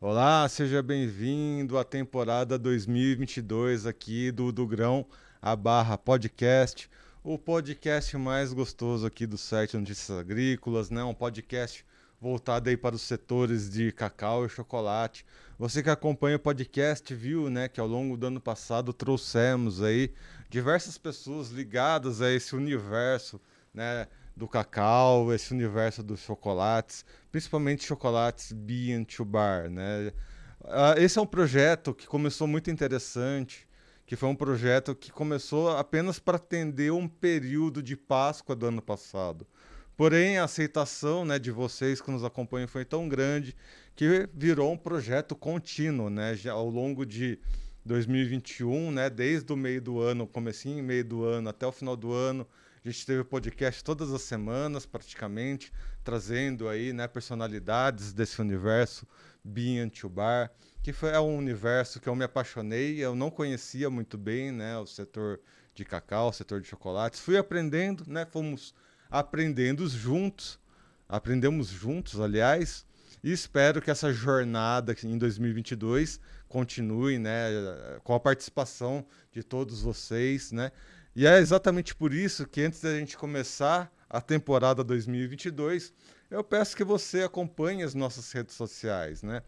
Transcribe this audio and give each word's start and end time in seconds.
Olá, 0.00 0.48
seja 0.48 0.80
bem-vindo 0.80 1.76
à 1.76 1.82
temporada 1.82 2.56
2022 2.56 3.84
aqui 3.84 4.30
do 4.30 4.52
Do 4.52 4.64
Grão 4.64 5.04
a 5.42 5.56
Barra 5.56 5.98
Podcast, 5.98 6.88
o 7.24 7.36
podcast 7.36 8.16
mais 8.16 8.52
gostoso 8.52 9.04
aqui 9.04 9.26
do 9.26 9.36
site 9.36 9.76
Notícias 9.76 10.16
Agrícolas, 10.16 10.88
né? 10.88 11.02
Um 11.02 11.12
podcast 11.12 11.84
voltado 12.20 12.70
aí 12.70 12.76
para 12.76 12.94
os 12.94 13.02
setores 13.02 13.68
de 13.68 13.90
cacau 13.90 14.46
e 14.46 14.48
chocolate. 14.48 15.26
Você 15.58 15.82
que 15.82 15.90
acompanha 15.90 16.36
o 16.36 16.40
podcast 16.40 17.12
viu, 17.12 17.50
né, 17.50 17.66
que 17.66 17.80
ao 17.80 17.88
longo 17.88 18.16
do 18.16 18.28
ano 18.28 18.40
passado 18.40 18.92
trouxemos 18.92 19.82
aí 19.82 20.12
diversas 20.48 20.96
pessoas 20.96 21.48
ligadas 21.48 22.22
a 22.22 22.30
esse 22.30 22.54
universo, 22.54 23.40
né, 23.74 24.06
do 24.38 24.46
cacau, 24.46 25.34
esse 25.34 25.52
universo 25.52 26.02
dos 26.02 26.20
chocolates, 26.20 27.04
principalmente 27.30 27.84
chocolates 27.84 28.52
Bean 28.52 29.02
to 29.02 29.24
Bar, 29.24 29.68
né? 29.68 30.12
Uh, 30.60 30.98
esse 30.98 31.18
é 31.18 31.22
um 31.22 31.26
projeto 31.26 31.92
que 31.92 32.06
começou 32.06 32.46
muito 32.46 32.70
interessante, 32.70 33.68
que 34.06 34.14
foi 34.14 34.28
um 34.28 34.36
projeto 34.36 34.94
que 34.94 35.10
começou 35.10 35.76
apenas 35.76 36.18
para 36.18 36.36
atender 36.36 36.92
um 36.92 37.08
período 37.08 37.82
de 37.82 37.96
Páscoa 37.96 38.54
do 38.54 38.66
ano 38.66 38.80
passado. 38.80 39.46
Porém, 39.96 40.38
a 40.38 40.44
aceitação 40.44 41.24
né, 41.24 41.40
de 41.40 41.50
vocês 41.50 42.00
que 42.00 42.10
nos 42.10 42.22
acompanham 42.22 42.68
foi 42.68 42.84
tão 42.84 43.08
grande 43.08 43.56
que 43.96 44.28
virou 44.32 44.72
um 44.72 44.76
projeto 44.76 45.34
contínuo, 45.34 46.08
né? 46.08 46.36
Já 46.36 46.52
ao 46.52 46.70
longo 46.70 47.04
de 47.04 47.40
2021, 47.84 48.92
né, 48.92 49.10
desde 49.10 49.52
o 49.52 49.56
meio 49.56 49.82
do 49.82 50.00
ano, 50.00 50.26
comecinho 50.26 50.84
meio 50.84 51.04
do 51.04 51.24
ano 51.24 51.48
até 51.48 51.66
o 51.66 51.72
final 51.72 51.96
do 51.96 52.12
ano, 52.12 52.46
a 52.84 52.88
gente 52.90 53.04
teve 53.04 53.24
podcast 53.24 53.82
todas 53.82 54.12
as 54.12 54.22
semanas, 54.22 54.86
praticamente, 54.86 55.72
trazendo 56.04 56.68
aí, 56.68 56.92
né, 56.92 57.08
personalidades 57.08 58.12
desse 58.12 58.40
universo 58.40 59.06
Bean 59.44 59.88
to 59.88 60.08
Bar, 60.08 60.50
que 60.82 60.92
foi 60.92 61.10
é 61.10 61.20
um 61.20 61.36
universo 61.36 62.00
que 62.00 62.08
eu 62.08 62.14
me 62.14 62.24
apaixonei, 62.24 62.98
eu 62.98 63.14
não 63.14 63.30
conhecia 63.30 63.90
muito 63.90 64.16
bem, 64.16 64.52
né, 64.52 64.78
o 64.78 64.86
setor 64.86 65.40
de 65.74 65.84
cacau, 65.84 66.28
o 66.28 66.32
setor 66.32 66.60
de 66.60 66.68
chocolates. 66.68 67.20
Fui 67.20 67.36
aprendendo, 67.36 68.04
né, 68.06 68.26
fomos 68.26 68.74
aprendendo 69.10 69.86
juntos, 69.88 70.58
aprendemos 71.08 71.68
juntos, 71.68 72.20
aliás, 72.20 72.86
e 73.22 73.32
espero 73.32 73.82
que 73.82 73.90
essa 73.90 74.12
jornada 74.12 74.94
em 75.02 75.18
2022 75.18 76.20
continue, 76.48 77.18
né, 77.18 77.48
com 78.04 78.14
a 78.14 78.20
participação 78.20 79.04
de 79.32 79.42
todos 79.42 79.82
vocês, 79.82 80.52
né, 80.52 80.70
e 81.18 81.26
é 81.26 81.40
exatamente 81.40 81.96
por 81.96 82.14
isso 82.14 82.46
que 82.46 82.60
antes 82.60 82.80
da 82.80 82.96
gente 82.96 83.16
começar 83.16 83.92
a 84.08 84.20
temporada 84.20 84.84
2022, 84.84 85.92
eu 86.30 86.44
peço 86.44 86.76
que 86.76 86.84
você 86.84 87.24
acompanhe 87.24 87.82
as 87.82 87.92
nossas 87.92 88.30
redes 88.30 88.54
sociais, 88.54 89.20
né? 89.24 89.42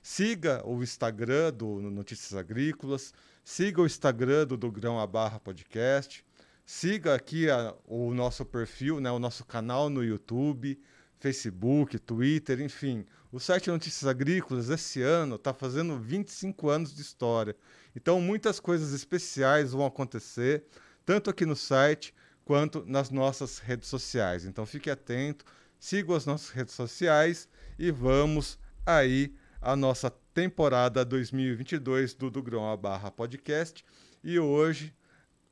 Siga 0.00 0.64
o 0.64 0.84
Instagram 0.84 1.52
do 1.52 1.80
Notícias 1.90 2.38
Agrícolas, 2.38 3.12
siga 3.42 3.82
o 3.82 3.86
Instagram 3.86 4.46
do, 4.46 4.56
do 4.56 4.70
Grão 4.70 5.00
a 5.00 5.04
Barra 5.04 5.40
Podcast, 5.40 6.24
siga 6.64 7.16
aqui 7.16 7.50
a, 7.50 7.74
o 7.84 8.14
nosso 8.14 8.44
perfil, 8.44 9.00
né, 9.00 9.10
o 9.10 9.18
nosso 9.18 9.44
canal 9.44 9.90
no 9.90 10.04
YouTube, 10.04 10.80
Facebook, 11.18 11.98
Twitter, 11.98 12.60
enfim. 12.60 13.04
O 13.32 13.40
site 13.40 13.68
Notícias 13.68 14.06
Agrícolas 14.06 14.70
esse 14.70 15.02
ano 15.02 15.34
está 15.34 15.52
fazendo 15.52 15.98
25 15.98 16.68
anos 16.68 16.94
de 16.94 17.02
história. 17.02 17.56
Então 17.96 18.20
muitas 18.20 18.60
coisas 18.60 18.92
especiais 18.92 19.72
vão 19.72 19.84
acontecer 19.84 20.64
tanto 21.06 21.30
aqui 21.30 21.46
no 21.46 21.54
site 21.54 22.12
quanto 22.44 22.84
nas 22.84 23.10
nossas 23.10 23.58
redes 23.58 23.88
sociais. 23.88 24.44
Então 24.44 24.66
fique 24.66 24.90
atento, 24.90 25.44
siga 25.78 26.16
as 26.16 26.26
nossas 26.26 26.50
redes 26.50 26.74
sociais 26.74 27.48
e 27.78 27.92
vamos 27.92 28.58
aí 28.84 29.32
a 29.62 29.76
nossa 29.76 30.10
temporada 30.34 31.04
2022 31.04 32.12
do 32.14 32.28
Do 32.28 32.42
Grão 32.42 32.70
a 32.70 32.76
Barra 32.76 33.10
Podcast. 33.10 33.84
E 34.22 34.38
hoje, 34.38 34.92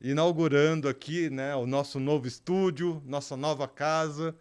inaugurando 0.01 0.89
aqui 0.89 1.31
né, 1.31 1.55
o 1.55 1.67
nosso 1.67 2.01
novo 2.01 2.27
estúdio, 2.27 3.01
nossa 3.07 3.37
nova 3.37 3.69
casa, 3.69 4.37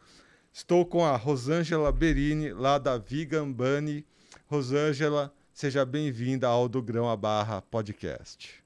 estou 0.51 0.85
com 0.85 1.05
a 1.05 1.15
Rosângela 1.15 1.91
Berini, 1.91 2.51
lá 2.51 2.79
da 2.79 2.97
Vegan 2.97 3.51
Bunny. 3.51 4.05
Rosângela, 4.47 5.33
seja 5.53 5.85
bem-vinda 5.85 6.47
ao 6.47 6.67
Do 6.67 6.81
Grão 6.81 7.09
a 7.09 7.15
Barra 7.15 7.61
Podcast. 7.61 8.62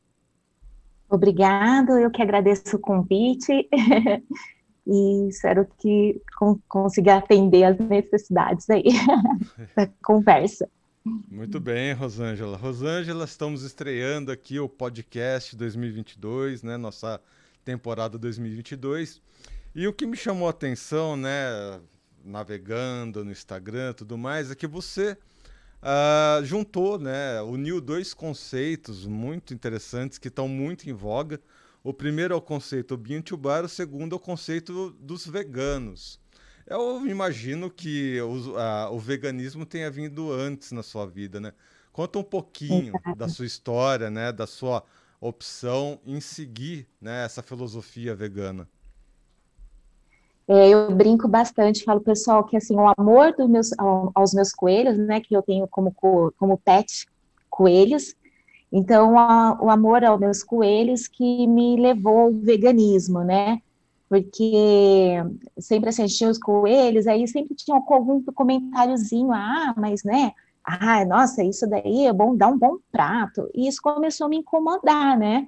Obrigado, 1.10 1.98
eu 1.98 2.12
que 2.12 2.22
agradeço 2.22 2.76
o 2.76 2.80
convite 2.80 3.52
e 4.86 5.28
espero 5.30 5.66
que 5.80 6.22
consiga 6.68 7.18
atender 7.18 7.64
as 7.64 7.78
necessidades 7.78 8.70
aí 8.70 8.84
da 9.76 9.88
conversa. 10.04 10.70
Muito 11.32 11.60
bem, 11.60 11.94
Rosângela. 11.94 12.58
Rosângela, 12.58 13.24
estamos 13.24 13.64
estreando 13.64 14.32
aqui 14.32 14.60
o 14.60 14.68
podcast 14.68 15.56
2022, 15.56 16.64
né, 16.64 16.76
nossa 16.76 17.22
temporada 17.64 18.18
2022. 18.18 19.22
E 19.74 19.88
o 19.88 19.94
que 19.94 20.06
me 20.06 20.18
chamou 20.18 20.48
a 20.48 20.52
atenção, 20.52 21.16
né, 21.16 21.80
navegando 22.26 23.24
no 23.24 23.32
Instagram, 23.32 23.94
tudo 23.94 24.18
mais, 24.18 24.52
é 24.52 24.56
que 24.56 24.68
você 24.68 25.18
uh, 25.82 26.44
juntou, 26.46 27.00
né, 27.00 27.42
uniu 27.42 27.80
dois 27.82 28.14
conceitos 28.14 29.06
muito 29.06 29.54
interessantes 29.54 30.18
que 30.18 30.28
estão 30.28 30.48
muito 30.48 30.90
em 30.90 30.94
voga. 30.94 31.40
O 31.84 31.94
primeiro 31.94 32.34
é 32.34 32.38
o 32.38 32.42
conceito 32.42 32.98
Bean 32.98 33.22
to 33.22 33.38
Bar, 33.38 33.64
o 33.64 33.70
segundo 33.70 34.14
é 34.14 34.16
o 34.16 34.20
conceito 34.20 34.92
dos 35.00 35.26
veganos. 35.26 36.20
Eu 36.66 37.08
imagino 37.08 37.72
que 37.72 38.20
o, 38.22 38.52
uh, 38.52 38.94
o 38.94 39.00
veganismo 39.00 39.66
tenha 39.66 39.90
vindo 39.90 40.32
antes 40.34 40.72
na 40.72 40.84
sua 40.84 41.06
vida, 41.06 41.40
né? 41.40 41.54
Conta 41.94 42.20
um 42.20 42.24
pouquinho 42.24 42.94
da 43.16 43.28
sua 43.28 43.46
história, 43.46 44.10
né, 44.12 44.32
da 44.32 44.46
sua 44.46 44.84
opção 45.20 46.00
em 46.06 46.22
seguir 46.22 46.88
né, 47.02 47.26
essa 47.26 47.42
filosofia 47.42 48.14
vegana. 48.14 48.70
É, 50.48 50.70
eu 50.70 50.96
brinco 50.96 51.28
bastante, 51.28 51.84
falo 51.84 52.00
pessoal 52.00 52.44
que 52.46 52.56
assim 52.56 52.76
o 52.76 52.88
amor 52.98 53.36
dos 53.36 53.50
meus, 53.50 53.70
aos 54.16 54.34
meus 54.34 54.54
coelhos, 54.54 54.98
né, 54.98 55.20
que 55.20 55.36
eu 55.36 55.42
tenho 55.42 55.68
como 55.68 55.94
como 56.38 56.58
pet 56.58 57.06
coelhos, 57.50 58.16
então 58.72 59.18
a, 59.20 59.58
o 59.62 59.70
amor 59.70 60.04
aos 60.06 60.20
meus 60.20 60.44
coelhos 60.44 61.08
que 61.08 61.48
me 61.48 61.76
levou 61.76 62.20
ao 62.20 62.32
veganismo, 62.34 63.24
né? 63.24 63.62
Porque 64.10 65.16
sempre 65.60 65.90
assistia 65.90 66.30
os 66.30 66.38
coelhos, 66.38 67.08
aí 67.08 67.28
sempre 67.28 67.56
tinha 67.56 67.78
algum 67.78 68.24
comentáriozinho, 68.34 69.32
ah, 69.34 69.74
mas 69.78 70.04
né, 70.04 70.32
ah, 70.64 71.06
nossa, 71.06 71.44
isso 71.44 71.68
daí 71.70 72.06
é 72.06 72.14
bom, 72.14 72.36
dá 72.36 72.48
um 72.48 72.58
bom 72.58 72.78
prato. 72.92 73.50
E 73.54 73.68
isso 73.68 73.82
começou 73.82 74.28
a 74.28 74.30
me 74.30 74.38
incomodar, 74.38 75.18
né? 75.18 75.48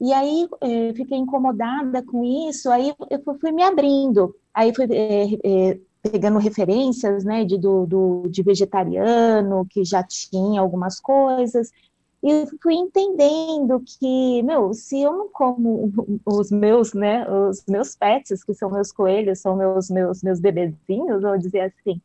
E 0.00 0.12
aí 0.12 0.48
eh, 0.60 0.92
fiquei 0.94 1.16
incomodada 1.18 2.02
com 2.02 2.22
isso, 2.24 2.70
aí 2.70 2.94
eu 3.10 3.38
fui 3.40 3.50
me 3.52 3.62
abrindo, 3.62 4.34
aí 4.52 4.74
fui 4.74 4.86
eh, 4.90 5.38
eh, 5.42 5.80
pegando 6.02 6.38
referências, 6.38 7.24
né, 7.24 7.44
de, 7.44 7.58
do, 7.58 7.86
do, 7.86 8.22
de 8.28 8.42
vegetariano, 8.42 9.66
que 9.70 9.84
já 9.84 10.02
tinha 10.02 10.60
algumas 10.60 11.00
coisas, 11.00 11.70
e 12.22 12.46
fui 12.62 12.74
entendendo 12.74 13.82
que, 13.84 14.42
meu, 14.42 14.72
se 14.74 15.00
eu 15.00 15.12
não 15.16 15.28
como 15.28 15.92
os 16.26 16.50
meus, 16.50 16.92
né, 16.92 17.26
os 17.30 17.64
meus 17.66 17.94
pets, 17.96 18.44
que 18.44 18.54
são 18.54 18.70
meus 18.70 18.92
coelhos, 18.92 19.40
são 19.40 19.56
meus, 19.56 19.88
meus, 19.88 20.22
meus 20.22 20.40
bebezinhos, 20.40 21.22
vou 21.22 21.38
dizer 21.38 21.60
assim, 21.60 22.00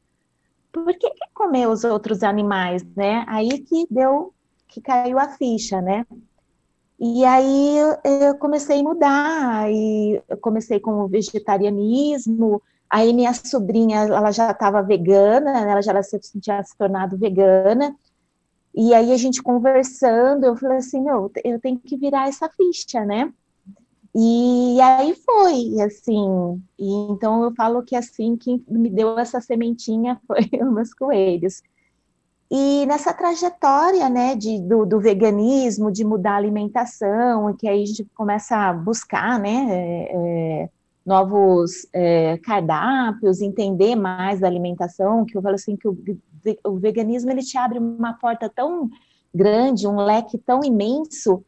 por 0.72 0.86
que, 0.94 1.10
que 1.10 1.26
comer 1.34 1.68
os 1.68 1.84
outros 1.84 2.24
animais, 2.24 2.84
né? 2.96 3.26
Aí 3.28 3.60
que 3.60 3.86
deu, 3.90 4.34
que 4.68 4.80
caiu 4.80 5.20
a 5.20 5.28
ficha, 5.30 5.82
né? 5.82 6.06
E 7.04 7.26
aí 7.26 7.78
eu 8.22 8.36
comecei 8.38 8.80
a 8.80 8.84
mudar, 8.84 9.72
e 9.72 10.22
comecei 10.40 10.80
com 10.80 10.92
o 11.02 11.08
vegetarianismo, 11.08 12.62
aí 12.88 13.12
minha 13.12 13.34
sobrinha, 13.34 14.02
ela 14.02 14.30
já 14.32 14.52
estava 14.52 14.84
vegana, 14.84 15.52
né, 15.66 15.72
ela 15.72 15.82
já 15.82 16.00
tinha 16.40 16.64
se 16.64 16.78
tornado 16.78 17.18
vegana, 17.18 17.96
e 18.76 18.94
aí 18.94 19.12
a 19.12 19.18
gente 19.18 19.42
conversando, 19.42 20.46
eu 20.46 20.56
falei 20.56 20.78
assim, 20.78 21.02
meu, 21.02 21.32
eu 21.44 21.60
tenho 21.60 21.80
que 21.80 21.98
virar 21.98 22.30
essa 22.30 22.48
ficha, 22.50 23.04
né? 23.04 23.34
E 24.14 24.80
aí 24.80 25.16
foi, 25.16 25.82
assim, 25.82 26.62
e 26.78 26.94
então 27.10 27.44
eu 27.44 27.54
falo 27.56 27.82
que 27.82 27.96
assim, 27.96 28.38
que 28.38 28.64
me 28.68 28.92
deu 28.92 29.18
essa 29.18 29.42
sementinha 29.42 30.22
foi 30.28 30.48
os 30.62 30.72
meus 30.72 30.94
coelhos. 30.94 31.64
E 32.54 32.86
nessa 32.86 33.14
trajetória, 33.14 34.10
né, 34.10 34.36
de, 34.36 34.60
do, 34.60 34.86
do, 34.86 35.00
veganismo, 35.00 35.90
de 35.90 36.04
mudar 36.04 36.34
a 36.34 36.36
alimentação, 36.36 37.56
que 37.56 37.66
aí 37.66 37.82
a 37.82 37.86
gente 37.86 38.04
começa 38.14 38.58
a 38.58 38.74
buscar, 38.74 39.40
né, 39.40 39.68
é, 39.70 40.12
é, 40.14 40.70
novos 41.06 41.88
é, 41.94 42.38
cardápios, 42.40 43.40
entender 43.40 43.96
mais 43.96 44.42
da 44.42 44.48
alimentação, 44.48 45.24
que 45.24 45.38
eu 45.38 45.42
falo 45.42 45.56
assim, 45.56 45.78
que 45.78 45.88
o, 45.88 45.98
o 46.66 46.78
veganismo, 46.78 47.32
ele 47.32 47.42
te 47.42 47.58
abre 47.58 47.80
uma 47.80 48.16
porta 48.16 48.52
tão 48.54 48.90
grande, 49.34 49.88
um 49.88 49.96
leque 49.96 50.38
tão 50.38 50.60
imenso, 50.62 51.46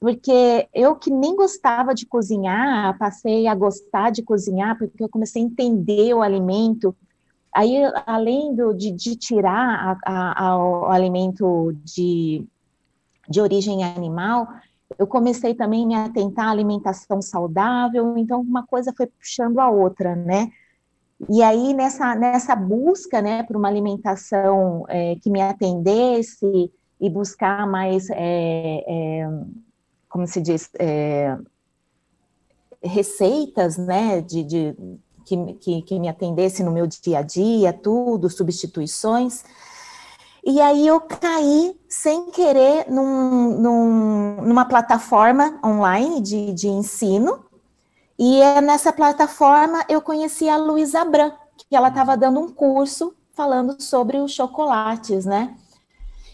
porque 0.00 0.68
eu 0.72 0.96
que 0.96 1.10
nem 1.10 1.36
gostava 1.36 1.94
de 1.94 2.06
cozinhar, 2.06 2.96
passei 2.96 3.46
a 3.46 3.54
gostar 3.54 4.08
de 4.08 4.22
cozinhar, 4.22 4.78
porque 4.78 5.04
eu 5.04 5.08
comecei 5.10 5.42
a 5.42 5.44
entender 5.44 6.14
o 6.14 6.22
alimento, 6.22 6.96
Aí, 7.56 7.74
além 8.04 8.54
do, 8.54 8.74
de, 8.74 8.92
de 8.92 9.16
tirar 9.16 9.96
a, 10.04 10.12
a, 10.12 10.48
a, 10.48 10.58
o 10.58 10.84
alimento 10.90 11.72
de, 11.82 12.46
de 13.26 13.40
origem 13.40 13.82
animal, 13.82 14.46
eu 14.98 15.06
comecei 15.06 15.54
também 15.54 15.84
a 15.84 15.86
me 15.86 15.94
atentar 15.94 16.48
à 16.48 16.50
alimentação 16.50 17.22
saudável, 17.22 18.18
então 18.18 18.42
uma 18.42 18.66
coisa 18.66 18.92
foi 18.94 19.06
puxando 19.06 19.58
a 19.58 19.70
outra, 19.70 20.14
né? 20.14 20.50
E 21.30 21.42
aí, 21.42 21.72
nessa, 21.72 22.14
nessa 22.14 22.54
busca, 22.54 23.22
né, 23.22 23.42
por 23.42 23.56
uma 23.56 23.68
alimentação 23.68 24.84
é, 24.86 25.16
que 25.16 25.30
me 25.30 25.40
atendesse 25.40 26.70
e 27.00 27.08
buscar 27.08 27.66
mais, 27.66 28.10
é, 28.10 28.84
é, 28.86 29.30
como 30.10 30.26
se 30.26 30.42
diz, 30.42 30.68
é, 30.78 31.38
receitas, 32.82 33.78
né, 33.78 34.20
de, 34.20 34.44
de 34.44 34.76
que, 35.26 35.54
que, 35.54 35.82
que, 35.82 35.98
me 35.98 36.08
atendesse 36.08 36.62
no 36.62 36.70
meu 36.70 36.86
dia 36.86 37.18
a 37.18 37.22
dia, 37.22 37.72
tudo, 37.72 38.30
substituições. 38.30 39.44
E 40.44 40.60
aí 40.60 40.86
eu 40.86 41.00
caí 41.00 41.76
sem 41.88 42.30
querer 42.30 42.86
num, 42.88 43.60
num, 43.60 44.42
numa 44.42 44.64
plataforma 44.64 45.58
online 45.64 46.20
de, 46.20 46.52
de 46.52 46.68
ensino, 46.68 47.44
e 48.16 48.40
é 48.40 48.60
nessa 48.60 48.92
plataforma 48.92 49.84
eu 49.88 50.00
conheci 50.00 50.48
a 50.48 50.56
Luísa 50.56 51.04
Bran, 51.04 51.32
que 51.56 51.74
ela 51.74 51.88
estava 51.88 52.16
dando 52.16 52.40
um 52.40 52.48
curso 52.48 53.12
falando 53.34 53.82
sobre 53.82 54.18
os 54.18 54.32
chocolates, 54.32 55.26
né? 55.26 55.54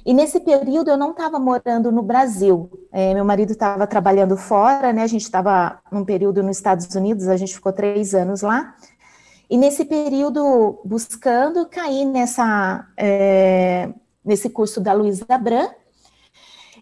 E 0.04 0.12
nesse 0.12 0.40
período 0.40 0.90
eu 0.90 0.96
não 0.96 1.12
estava 1.12 1.38
morando 1.38 1.92
no 1.92 2.02
Brasil. 2.02 2.70
É, 2.90 3.14
meu 3.14 3.24
marido 3.24 3.52
estava 3.52 3.86
trabalhando 3.86 4.36
fora, 4.36 4.92
né? 4.92 5.02
A 5.02 5.06
gente 5.06 5.22
estava 5.22 5.80
num 5.90 6.04
período 6.04 6.42
nos 6.42 6.56
Estados 6.56 6.92
Unidos, 6.94 7.28
a 7.28 7.36
gente 7.36 7.54
ficou 7.54 7.72
três 7.72 8.14
anos 8.14 8.42
lá. 8.42 8.74
E 9.48 9.56
nesse 9.56 9.84
período, 9.84 10.80
buscando, 10.84 11.66
caí 11.66 12.04
nessa, 12.04 12.86
é, 12.96 13.90
nesse 14.24 14.48
curso 14.48 14.80
da 14.80 14.92
Luísa 14.92 15.38
Bran, 15.38 15.68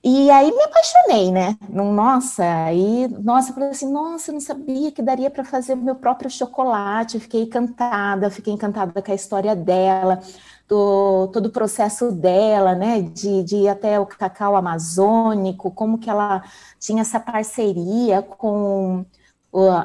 e 0.03 0.31
aí 0.31 0.51
me 0.51 0.63
apaixonei, 0.63 1.31
né? 1.31 1.59
Nossa, 1.69 2.43
aí, 2.65 3.07
nossa, 3.09 3.51
eu 3.51 3.55
falei 3.55 3.69
assim, 3.71 3.93
nossa, 3.93 4.31
eu 4.31 4.35
não 4.35 4.41
sabia 4.41 4.91
que 4.91 5.03
daria 5.03 5.29
para 5.31 5.45
fazer 5.45 5.75
meu 5.75 5.95
próprio 5.95 6.31
chocolate. 6.31 7.21
fiquei 7.21 7.43
encantada, 7.43 8.31
fiquei 8.31 8.53
encantada 8.55 9.03
com 9.03 9.13
a 9.13 9.15
história 9.15 9.55
dela, 9.55 10.19
do, 10.67 11.29
todo 11.29 11.47
o 11.47 11.51
processo 11.53 12.11
dela, 12.13 12.75
né? 12.75 13.03
De, 13.03 13.43
de 13.43 13.57
ir 13.57 13.69
até 13.69 14.01
o 14.01 14.07
cacau 14.07 14.57
amazônico, 14.57 15.71
como 15.71 15.99
que 15.99 16.09
ela 16.09 16.43
tinha 16.79 17.03
essa 17.03 17.21
parceria 17.21 18.23
com 18.23 19.05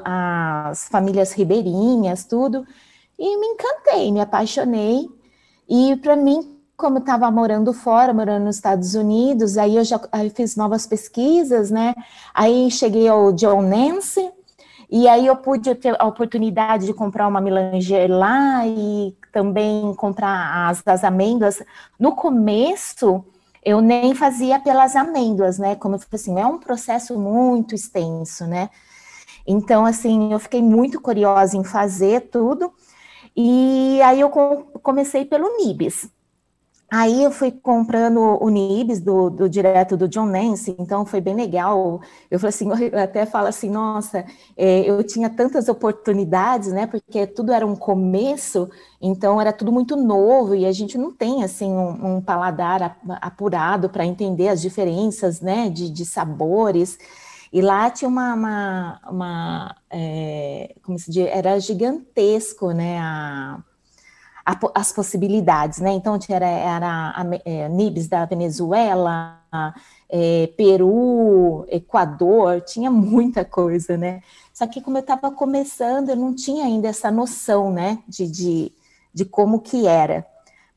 as 0.05 0.87
famílias 0.87 1.33
ribeirinhas, 1.33 2.23
tudo. 2.25 2.65
E 3.19 3.37
me 3.37 3.47
encantei, 3.47 4.11
me 4.11 4.21
apaixonei. 4.21 5.09
E 5.67 5.95
para 5.97 6.15
mim 6.15 6.54
como 6.77 6.99
estava 6.99 7.29
morando 7.31 7.73
fora, 7.73 8.13
morando 8.13 8.45
nos 8.45 8.57
Estados 8.57 8.95
Unidos, 8.95 9.57
aí 9.57 9.77
eu 9.77 9.83
já 9.83 9.99
aí 10.11 10.29
fiz 10.29 10.55
novas 10.55 10.85
pesquisas, 10.85 11.71
né? 11.71 11.93
Aí 12.33 12.69
cheguei 12.69 13.07
ao 13.07 13.31
John 13.31 13.61
Nance, 13.61 14.31
e 14.89 15.07
aí 15.07 15.25
eu 15.25 15.35
pude 15.35 15.73
ter 15.75 15.95
a 15.99 16.05
oportunidade 16.05 16.85
de 16.85 16.93
comprar 16.93 17.27
uma 17.27 17.41
melange 17.41 18.07
lá 18.07 18.65
e 18.67 19.15
também 19.31 19.93
comprar 19.95 20.69
as, 20.69 20.83
as 20.85 21.03
amêndoas. 21.03 21.61
No 21.99 22.15
começo, 22.15 23.25
eu 23.63 23.81
nem 23.81 24.13
fazia 24.13 24.59
pelas 24.59 24.95
amêndoas, 24.95 25.57
né? 25.57 25.75
Como 25.75 25.95
eu 25.95 25.99
falei 25.99 26.21
assim, 26.21 26.39
é 26.39 26.45
um 26.45 26.59
processo 26.59 27.17
muito 27.19 27.73
extenso, 27.73 28.45
né? 28.45 28.69
Então, 29.47 29.85
assim, 29.85 30.31
eu 30.31 30.39
fiquei 30.39 30.61
muito 30.61 31.01
curiosa 31.01 31.57
em 31.57 31.63
fazer 31.63 32.29
tudo. 32.29 32.71
E 33.35 33.99
aí 34.03 34.21
eu 34.21 34.29
comecei 34.29 35.25
pelo 35.25 35.57
Nibis. 35.57 36.09
Aí 36.97 37.25
eu 37.25 37.29
fui 37.29 37.51
comprando 37.51 38.21
o 38.41 38.47
Nibs 38.49 39.01
do, 39.01 39.29
do 39.29 39.49
direto 39.49 39.97
do 39.97 40.07
John 40.07 40.27
Nance, 40.27 40.73
então 40.79 41.05
foi 41.05 41.19
bem 41.19 41.35
legal. 41.35 41.99
Eu 42.31 42.39
falei 42.39 42.51
assim, 42.51 42.69
eu 42.89 42.97
até 42.97 43.25
falo 43.25 43.47
assim, 43.47 43.69
nossa, 43.69 44.23
é, 44.55 44.89
eu 44.89 45.03
tinha 45.03 45.29
tantas 45.29 45.67
oportunidades, 45.67 46.71
né? 46.71 46.87
Porque 46.87 47.27
tudo 47.27 47.51
era 47.51 47.67
um 47.67 47.75
começo, 47.75 48.69
então 49.01 49.41
era 49.41 49.51
tudo 49.51 49.73
muito 49.73 49.97
novo 49.97 50.55
e 50.55 50.65
a 50.65 50.71
gente 50.71 50.97
não 50.97 51.11
tem 51.11 51.43
assim 51.43 51.69
um, 51.69 52.15
um 52.15 52.21
paladar 52.21 52.97
apurado 53.21 53.89
para 53.89 54.05
entender 54.05 54.47
as 54.47 54.61
diferenças, 54.61 55.41
né? 55.41 55.69
De, 55.69 55.89
de 55.89 56.05
sabores. 56.05 56.97
E 57.51 57.61
lá 57.61 57.89
tinha 57.91 58.07
uma, 58.07 58.33
uma, 58.33 59.01
uma 59.09 59.75
é, 59.89 60.73
como 60.81 60.97
se 60.97 61.11
diz, 61.11 61.27
era 61.27 61.59
gigantesco, 61.59 62.71
né? 62.71 62.99
A, 63.01 63.59
a, 64.45 64.57
as 64.75 64.91
possibilidades, 64.91 65.79
né? 65.79 65.91
Então, 65.91 66.17
era, 66.29 66.47
era 66.47 67.13
a, 67.15 67.25
é, 67.43 67.67
Nibs 67.67 68.07
da 68.07 68.25
Venezuela, 68.25 69.41
é, 70.09 70.47
Peru, 70.55 71.65
Equador, 71.67 72.61
tinha 72.61 72.91
muita 72.91 73.43
coisa, 73.43 73.97
né? 73.97 74.21
Só 74.53 74.67
que 74.67 74.81
como 74.81 74.97
eu 74.97 75.01
estava 75.01 75.31
começando, 75.31 76.09
eu 76.09 76.15
não 76.15 76.33
tinha 76.33 76.65
ainda 76.65 76.87
essa 76.87 77.11
noção, 77.11 77.71
né, 77.71 77.99
de, 78.07 78.27
de, 78.27 78.71
de 79.13 79.25
como 79.25 79.59
que 79.59 79.87
era. 79.87 80.25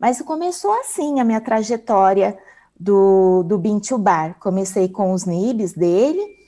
Mas 0.00 0.20
começou 0.22 0.72
assim 0.80 1.20
a 1.20 1.24
minha 1.24 1.40
trajetória 1.40 2.36
do, 2.78 3.44
do 3.44 3.58
Bintu 3.58 3.98
Bar. 3.98 4.36
Comecei 4.40 4.88
com 4.88 5.12
os 5.12 5.24
nibs 5.24 5.74
dele, 5.74 6.38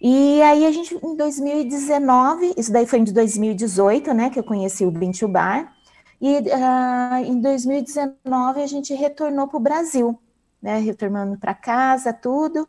e 0.00 0.42
aí 0.42 0.66
a 0.66 0.72
gente, 0.72 0.98
em 1.00 1.14
2019, 1.14 2.54
isso 2.56 2.72
daí 2.72 2.86
foi 2.86 2.98
em 2.98 3.04
2018, 3.04 4.12
né, 4.12 4.30
que 4.30 4.38
eu 4.38 4.42
conheci 4.42 4.84
o 4.84 4.90
Bintu 4.90 5.28
Bar, 5.28 5.72
e 6.22 6.38
uh, 6.38 7.16
em 7.26 7.40
2019 7.40 8.62
a 8.62 8.66
gente 8.68 8.94
retornou 8.94 9.48
para 9.48 9.56
o 9.56 9.60
Brasil, 9.60 10.16
né? 10.62 10.78
Retornando 10.78 11.36
para 11.36 11.52
casa, 11.52 12.12
tudo. 12.12 12.68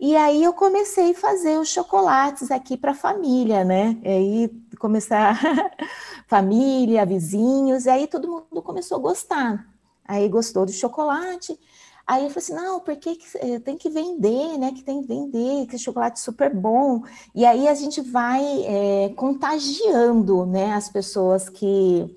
E 0.00 0.16
aí 0.16 0.42
eu 0.42 0.52
comecei 0.52 1.12
a 1.12 1.14
fazer 1.14 1.56
os 1.60 1.68
chocolates 1.68 2.50
aqui 2.50 2.76
para 2.76 2.90
a 2.90 2.94
família, 2.94 3.62
né? 3.62 3.96
E 4.02 4.08
aí 4.08 4.48
começar 4.76 5.38
família, 6.26 7.06
vizinhos, 7.06 7.86
e 7.86 7.90
aí 7.90 8.08
todo 8.08 8.26
mundo 8.26 8.60
começou 8.60 8.98
a 8.98 9.00
gostar. 9.00 9.68
Aí 10.04 10.28
gostou 10.28 10.66
do 10.66 10.72
chocolate. 10.72 11.56
Aí 12.04 12.24
eu 12.24 12.30
falei 12.30 12.38
assim, 12.38 12.54
não, 12.54 12.80
porque 12.80 13.16
eh, 13.36 13.60
tem 13.60 13.76
que 13.76 13.88
vender, 13.88 14.58
né? 14.58 14.72
Que 14.72 14.82
tem 14.82 15.00
que 15.00 15.06
vender, 15.06 15.68
que 15.68 15.78
chocolate 15.78 16.18
é 16.18 16.24
super 16.24 16.52
bom. 16.52 17.04
E 17.32 17.44
aí 17.44 17.68
a 17.68 17.74
gente 17.74 18.00
vai 18.00 18.42
é, 18.64 19.10
contagiando, 19.10 20.44
né? 20.44 20.72
As 20.74 20.88
pessoas 20.88 21.48
que 21.48 22.16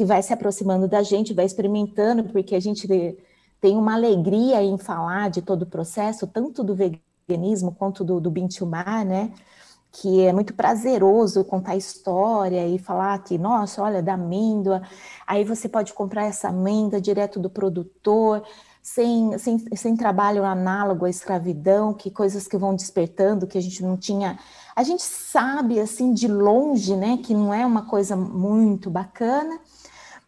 que 0.00 0.04
vai 0.06 0.22
se 0.22 0.32
aproximando 0.32 0.88
da 0.88 1.02
gente, 1.02 1.34
vai 1.34 1.44
experimentando, 1.44 2.24
porque 2.24 2.54
a 2.54 2.60
gente 2.60 2.88
tem 3.60 3.76
uma 3.76 3.92
alegria 3.92 4.62
em 4.62 4.78
falar 4.78 5.28
de 5.28 5.42
todo 5.42 5.60
o 5.60 5.66
processo, 5.66 6.26
tanto 6.26 6.64
do 6.64 6.74
veganismo 6.74 7.76
quanto 7.78 8.02
do, 8.02 8.18
do 8.18 8.30
Bintumar, 8.30 9.04
né? 9.04 9.30
Que 9.92 10.22
é 10.22 10.32
muito 10.32 10.54
prazeroso 10.54 11.44
contar 11.44 11.76
história 11.76 12.66
e 12.66 12.78
falar 12.78 13.22
que, 13.22 13.36
nossa, 13.36 13.82
olha, 13.82 14.02
da 14.02 14.14
amêndoa, 14.14 14.80
aí 15.26 15.44
você 15.44 15.68
pode 15.68 15.92
comprar 15.92 16.24
essa 16.24 16.48
amêndoa 16.48 16.98
direto 16.98 17.38
do 17.38 17.50
produtor, 17.50 18.42
sem, 18.82 19.36
sem, 19.36 19.58
sem 19.76 19.94
trabalho 19.94 20.46
análogo 20.46 21.04
à 21.04 21.10
escravidão, 21.10 21.92
que 21.92 22.10
coisas 22.10 22.48
que 22.48 22.56
vão 22.56 22.74
despertando, 22.74 23.46
que 23.46 23.58
a 23.58 23.60
gente 23.60 23.82
não 23.82 23.98
tinha. 23.98 24.38
A 24.74 24.82
gente 24.82 25.02
sabe, 25.02 25.78
assim, 25.78 26.14
de 26.14 26.26
longe, 26.26 26.96
né, 26.96 27.18
que 27.18 27.34
não 27.34 27.52
é 27.52 27.66
uma 27.66 27.82
coisa 27.82 28.16
muito 28.16 28.88
bacana, 28.88 29.60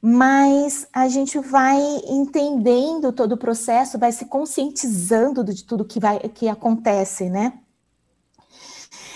mas 0.05 0.89
a 0.93 1.07
gente 1.07 1.39
vai 1.39 1.81
entendendo 2.09 3.13
todo 3.13 3.33
o 3.33 3.39
processo, 3.39 4.01
vai 4.01 4.11
se 4.11 4.25
conscientizando 4.25 5.45
de 5.45 5.65
tudo 5.65 5.85
que, 5.85 6.01
vai, 6.01 6.19
que 6.19 6.49
acontece, 6.49 7.31
né? 7.31 7.53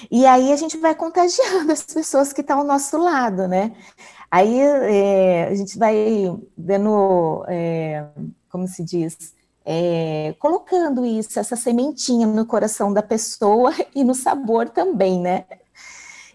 E 0.09 0.25
aí 0.25 0.53
a 0.53 0.57
gente 0.57 0.77
vai 0.77 0.95
contagiando 0.95 1.73
as 1.73 1.83
pessoas 1.83 2.33
que 2.33 2.41
estão 2.41 2.61
ao 2.61 2.65
nosso 2.65 2.97
lado, 2.99 3.49
né? 3.49 3.73
Aí 4.31 4.61
é, 4.61 5.49
a 5.49 5.55
gente 5.57 5.77
vai 5.77 5.95
dando, 6.57 7.45
é, 7.49 8.07
como 8.49 8.69
se 8.69 8.85
diz, 8.85 9.35
é, 9.65 10.37
colocando 10.39 11.05
isso, 11.05 11.41
essa 11.41 11.57
sementinha 11.57 12.29
no 12.29 12.47
coração 12.47 12.93
da 12.93 13.03
pessoa 13.03 13.73
e 13.93 14.05
no 14.05 14.15
sabor 14.15 14.69
também, 14.69 15.21
né? 15.21 15.47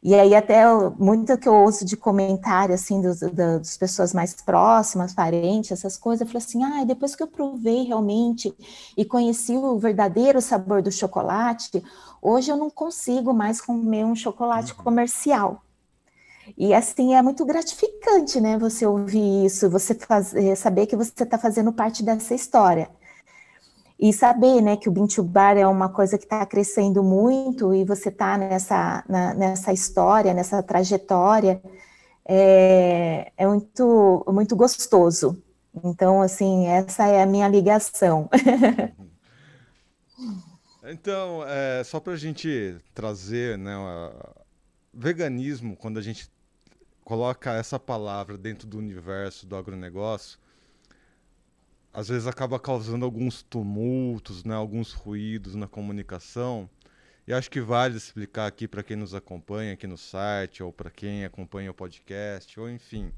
E 0.04 0.16
aí 0.16 0.34
até 0.34 0.64
muito 0.98 1.38
que 1.38 1.48
eu 1.48 1.54
ouço 1.54 1.86
de 1.86 1.96
comentário, 1.96 2.74
assim, 2.74 3.00
dos, 3.02 3.20
das 3.20 3.78
pessoas 3.78 4.14
mais 4.14 4.34
próximas, 4.34 5.14
parentes, 5.14 5.72
essas 5.72 5.96
coisas, 5.96 6.22
eu 6.22 6.28
falo 6.28 6.38
assim, 6.40 6.64
ah, 6.64 6.84
depois 6.84 7.16
que 7.16 7.22
eu 7.22 7.28
provei 7.28 7.84
realmente 7.84 8.52
e 8.98 9.06
conheci 9.06 9.56
o 9.56 9.78
verdadeiro 9.78 10.42
sabor 10.42 10.82
do 10.82 10.92
chocolate, 10.92 11.84
hoje 12.20 12.52
eu 12.52 12.58
não 12.58 12.70
consigo 12.72 13.32
mais 13.32 13.62
comer 13.62 14.04
um 14.04 14.16
chocolate 14.16 14.74
uhum. 14.74 14.84
comercial. 14.84 15.62
E 16.58 16.74
assim, 16.74 17.14
é 17.14 17.22
muito 17.22 17.46
gratificante, 17.46 18.42
né, 18.42 18.58
você 18.58 18.88
ouvir 18.88 19.46
isso, 19.46 19.70
você 19.70 19.94
fazer, 19.94 20.56
saber 20.56 20.88
que 20.88 20.96
você 20.96 21.24
está 21.24 21.38
fazendo 21.38 21.72
parte 21.72 22.02
dessa 22.02 22.34
história 22.34 22.90
e 24.02 24.12
saber, 24.12 24.62
né, 24.62 24.76
que 24.76 24.90
o 24.90 24.92
Bintubar 24.92 25.56
é 25.56 25.68
uma 25.68 25.88
coisa 25.88 26.18
que 26.18 26.24
está 26.24 26.44
crescendo 26.44 27.04
muito 27.04 27.72
e 27.72 27.86
você 27.86 28.10
está 28.10 28.36
nessa, 28.36 29.06
nessa 29.38 29.72
história, 29.72 30.34
nessa 30.34 30.64
trajetória, 30.64 31.62
é, 32.26 33.32
é 33.38 33.48
muito, 33.48 34.26
muito 34.28 34.56
gostoso. 34.56 35.40
Então, 35.84 36.20
assim, 36.20 36.66
essa 36.66 37.06
é 37.06 37.22
a 37.22 37.28
minha 37.28 37.48
ligação. 37.48 38.28
Então, 40.84 41.44
é, 41.48 41.84
só 41.84 42.00
para 42.00 42.14
a 42.14 42.18
gente 42.18 42.76
trazer, 42.92 43.56
né, 43.56 43.72
veganismo, 44.92 45.78
quando 45.78 46.00
a 46.00 46.02
gente 46.02 46.28
coloca 47.04 47.54
essa 47.54 47.80
palavra 47.80 48.36
dentro 48.36 48.68
do 48.68 48.80
universo 48.80 49.46
do 49.46 49.56
agronegócio, 49.56 50.40
às 51.94 52.08
vezes 52.08 52.28
acaba 52.28 52.60
causando 52.60 53.06
alguns 53.06 53.44
tumultos, 53.44 54.44
né, 54.44 54.56
alguns 54.56 54.94
ruídos 54.94 55.56
na 55.56 55.68
comunicação. 55.68 56.70
E 57.28 57.34
acho 57.34 57.52
que 57.52 57.62
vale 57.62 57.98
explicar 57.98 58.48
aqui 58.48 58.68
para 58.68 58.84
quem 58.84 58.98
nos 58.98 59.14
acompanha 59.14 59.74
aqui 59.74 59.86
no 59.86 59.98
site, 59.98 60.64
ou 60.64 60.74
para 60.74 60.90
quem 60.90 61.24
acompanha 61.26 61.72
o 61.72 61.74
podcast, 61.74 62.60
ou 62.60 62.70
enfim. 62.70 63.12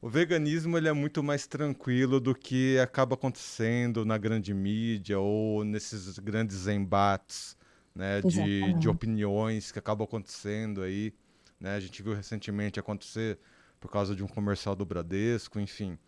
O 0.00 0.08
veganismo 0.08 0.76
ele 0.76 0.88
é 0.88 0.92
muito 0.92 1.22
mais 1.22 1.46
tranquilo 1.46 2.20
do 2.20 2.34
que 2.34 2.78
acaba 2.78 3.14
acontecendo 3.14 4.04
na 4.04 4.18
grande 4.18 4.52
mídia 4.52 5.18
ou 5.18 5.64
nesses 5.64 6.18
grandes 6.18 6.66
embates 6.66 7.56
né, 7.94 8.20
de, 8.20 8.74
de 8.74 8.88
opiniões 8.88 9.72
que 9.72 9.78
acabam 9.78 10.04
acontecendo 10.04 10.82
aí. 10.82 11.14
Né? 11.58 11.76
A 11.76 11.80
gente 11.80 12.02
viu 12.02 12.12
recentemente 12.12 12.78
acontecer 12.78 13.38
por 13.80 13.90
causa 13.90 14.14
de 14.14 14.22
um 14.22 14.26
comercial 14.26 14.74
do 14.74 14.84
Bradesco, 14.84 15.58
enfim. 15.60 15.98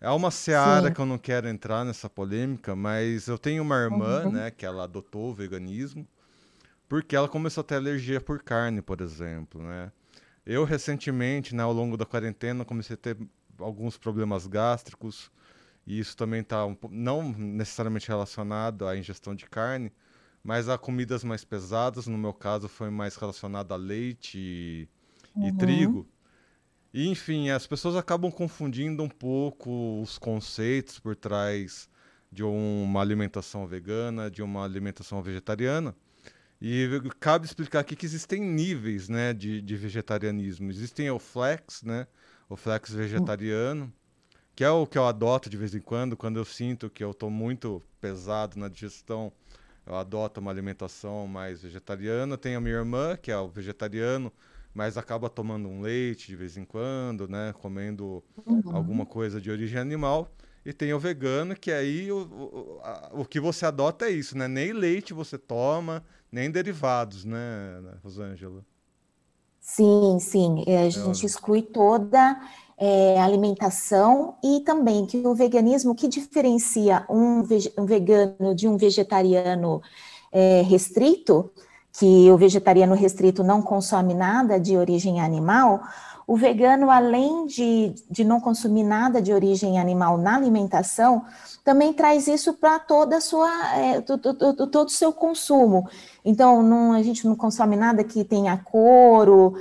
É 0.00 0.10
uma 0.10 0.30
seara 0.30 0.88
Sim. 0.88 0.94
que 0.94 1.00
eu 1.00 1.06
não 1.06 1.18
quero 1.18 1.48
entrar 1.48 1.84
nessa 1.84 2.10
polêmica, 2.10 2.74
mas 2.76 3.26
eu 3.26 3.38
tenho 3.38 3.62
uma 3.62 3.76
irmã, 3.76 4.24
uhum. 4.24 4.32
né, 4.32 4.50
que 4.50 4.66
ela 4.66 4.84
adotou 4.84 5.30
o 5.30 5.34
veganismo, 5.34 6.06
porque 6.88 7.16
ela 7.16 7.28
começou 7.28 7.62
a 7.62 7.64
ter 7.64 7.76
alergia 7.76 8.20
por 8.20 8.42
carne, 8.42 8.82
por 8.82 9.00
exemplo, 9.00 9.62
né? 9.62 9.90
Eu 10.44 10.64
recentemente, 10.64 11.54
né, 11.54 11.62
ao 11.62 11.72
longo 11.72 11.96
da 11.96 12.04
quarentena, 12.04 12.64
comecei 12.64 12.94
a 12.94 12.98
ter 12.98 13.16
alguns 13.58 13.96
problemas 13.96 14.46
gástricos, 14.46 15.30
e 15.86 15.98
isso 15.98 16.16
também 16.16 16.40
está 16.40 16.66
um, 16.66 16.76
não 16.90 17.32
necessariamente 17.32 18.08
relacionado 18.08 18.86
à 18.86 18.96
ingestão 18.96 19.34
de 19.34 19.46
carne, 19.46 19.90
mas 20.42 20.68
a 20.68 20.76
comidas 20.76 21.24
mais 21.24 21.44
pesadas, 21.44 22.06
no 22.06 22.18
meu 22.18 22.34
caso 22.34 22.68
foi 22.68 22.90
mais 22.90 23.16
relacionado 23.16 23.72
a 23.72 23.76
leite 23.76 24.38
e, 24.38 24.88
uhum. 25.34 25.48
e 25.48 25.52
trigo. 25.52 26.06
E, 26.94 27.08
enfim, 27.08 27.50
as 27.50 27.66
pessoas 27.66 27.96
acabam 27.96 28.30
confundindo 28.30 29.02
um 29.02 29.08
pouco 29.08 30.00
os 30.00 30.16
conceitos 30.16 31.00
por 31.00 31.16
trás 31.16 31.88
de 32.30 32.44
uma 32.44 33.00
alimentação 33.00 33.66
vegana, 33.66 34.30
de 34.30 34.40
uma 34.40 34.64
alimentação 34.64 35.20
vegetariana. 35.20 35.92
E 36.62 36.88
cabe 37.18 37.46
explicar 37.46 37.80
aqui 37.80 37.96
que 37.96 38.06
existem 38.06 38.40
níveis 38.40 39.08
né, 39.08 39.32
de, 39.32 39.60
de 39.60 39.76
vegetarianismo. 39.76 40.70
Existem 40.70 41.10
o 41.10 41.18
flex, 41.18 41.82
né, 41.82 42.06
o 42.48 42.56
flex 42.56 42.92
vegetariano, 42.92 43.92
que 44.54 44.62
é 44.62 44.70
o 44.70 44.86
que 44.86 44.96
eu 44.96 45.04
adoto 45.04 45.50
de 45.50 45.56
vez 45.56 45.74
em 45.74 45.80
quando, 45.80 46.16
quando 46.16 46.36
eu 46.36 46.44
sinto 46.44 46.88
que 46.88 47.02
eu 47.02 47.10
estou 47.10 47.28
muito 47.28 47.82
pesado 48.00 48.56
na 48.56 48.68
digestão, 48.68 49.32
eu 49.84 49.96
adoto 49.96 50.38
uma 50.38 50.52
alimentação 50.52 51.26
mais 51.26 51.60
vegetariana. 51.60 52.38
Tem 52.38 52.54
a 52.54 52.60
minha 52.60 52.76
irmã, 52.76 53.16
que 53.16 53.32
é 53.32 53.36
o 53.36 53.48
vegetariano, 53.48 54.32
mas 54.74 54.98
acaba 54.98 55.30
tomando 55.30 55.68
um 55.68 55.80
leite 55.80 56.26
de 56.26 56.36
vez 56.36 56.56
em 56.56 56.64
quando, 56.64 57.28
né? 57.28 57.54
Comendo 57.62 58.22
uhum. 58.44 58.62
alguma 58.72 59.06
coisa 59.06 59.40
de 59.40 59.50
origem 59.50 59.78
animal. 59.78 60.30
E 60.66 60.72
tem 60.72 60.92
o 60.92 60.98
vegano, 60.98 61.54
que 61.54 61.70
aí 61.70 62.10
o, 62.10 62.16
o, 62.16 62.80
a, 62.82 63.10
o 63.12 63.24
que 63.24 63.38
você 63.38 63.66
adota 63.66 64.06
é 64.06 64.10
isso, 64.10 64.36
né? 64.36 64.48
Nem 64.48 64.72
leite 64.72 65.12
você 65.12 65.38
toma, 65.38 66.02
nem 66.32 66.50
derivados, 66.50 67.24
né, 67.24 67.38
Rosângela? 68.02 68.64
Sim, 69.60 70.18
sim. 70.20 70.64
É, 70.66 70.86
a 70.86 70.90
gente 70.90 71.22
é. 71.22 71.26
exclui 71.26 71.62
toda 71.62 72.40
é, 72.76 73.20
alimentação 73.20 74.36
e 74.42 74.60
também 74.60 75.06
que 75.06 75.18
o 75.18 75.34
veganismo, 75.34 75.94
que 75.94 76.08
diferencia 76.08 77.06
um, 77.08 77.42
um 77.78 77.86
vegano 77.86 78.54
de 78.54 78.66
um 78.66 78.76
vegetariano 78.76 79.80
é, 80.32 80.62
restrito, 80.62 81.50
que 81.96 82.30
o 82.30 82.36
vegetariano 82.36 82.94
restrito 82.94 83.44
não 83.44 83.62
consome 83.62 84.14
nada 84.14 84.58
de 84.58 84.76
origem 84.76 85.20
animal, 85.20 85.80
o 86.26 86.36
vegano, 86.36 86.90
além 86.90 87.46
de, 87.46 87.94
de 88.10 88.24
não 88.24 88.40
consumir 88.40 88.82
nada 88.82 89.20
de 89.20 89.32
origem 89.32 89.78
animal 89.78 90.16
na 90.16 90.36
alimentação, 90.36 91.22
também 91.62 91.92
traz 91.92 92.26
isso 92.26 92.54
para 92.54 92.78
toda 92.78 93.20
sua, 93.20 93.50
é, 93.76 94.00
todo, 94.00 94.34
todo 94.34 94.86
o 94.86 94.90
seu 94.90 95.12
consumo. 95.12 95.88
Então, 96.24 96.62
não, 96.62 96.92
a 96.92 97.02
gente 97.02 97.26
não 97.26 97.36
consome 97.36 97.76
nada 97.76 98.02
que 98.02 98.24
tenha 98.24 98.56
couro, 98.56 99.54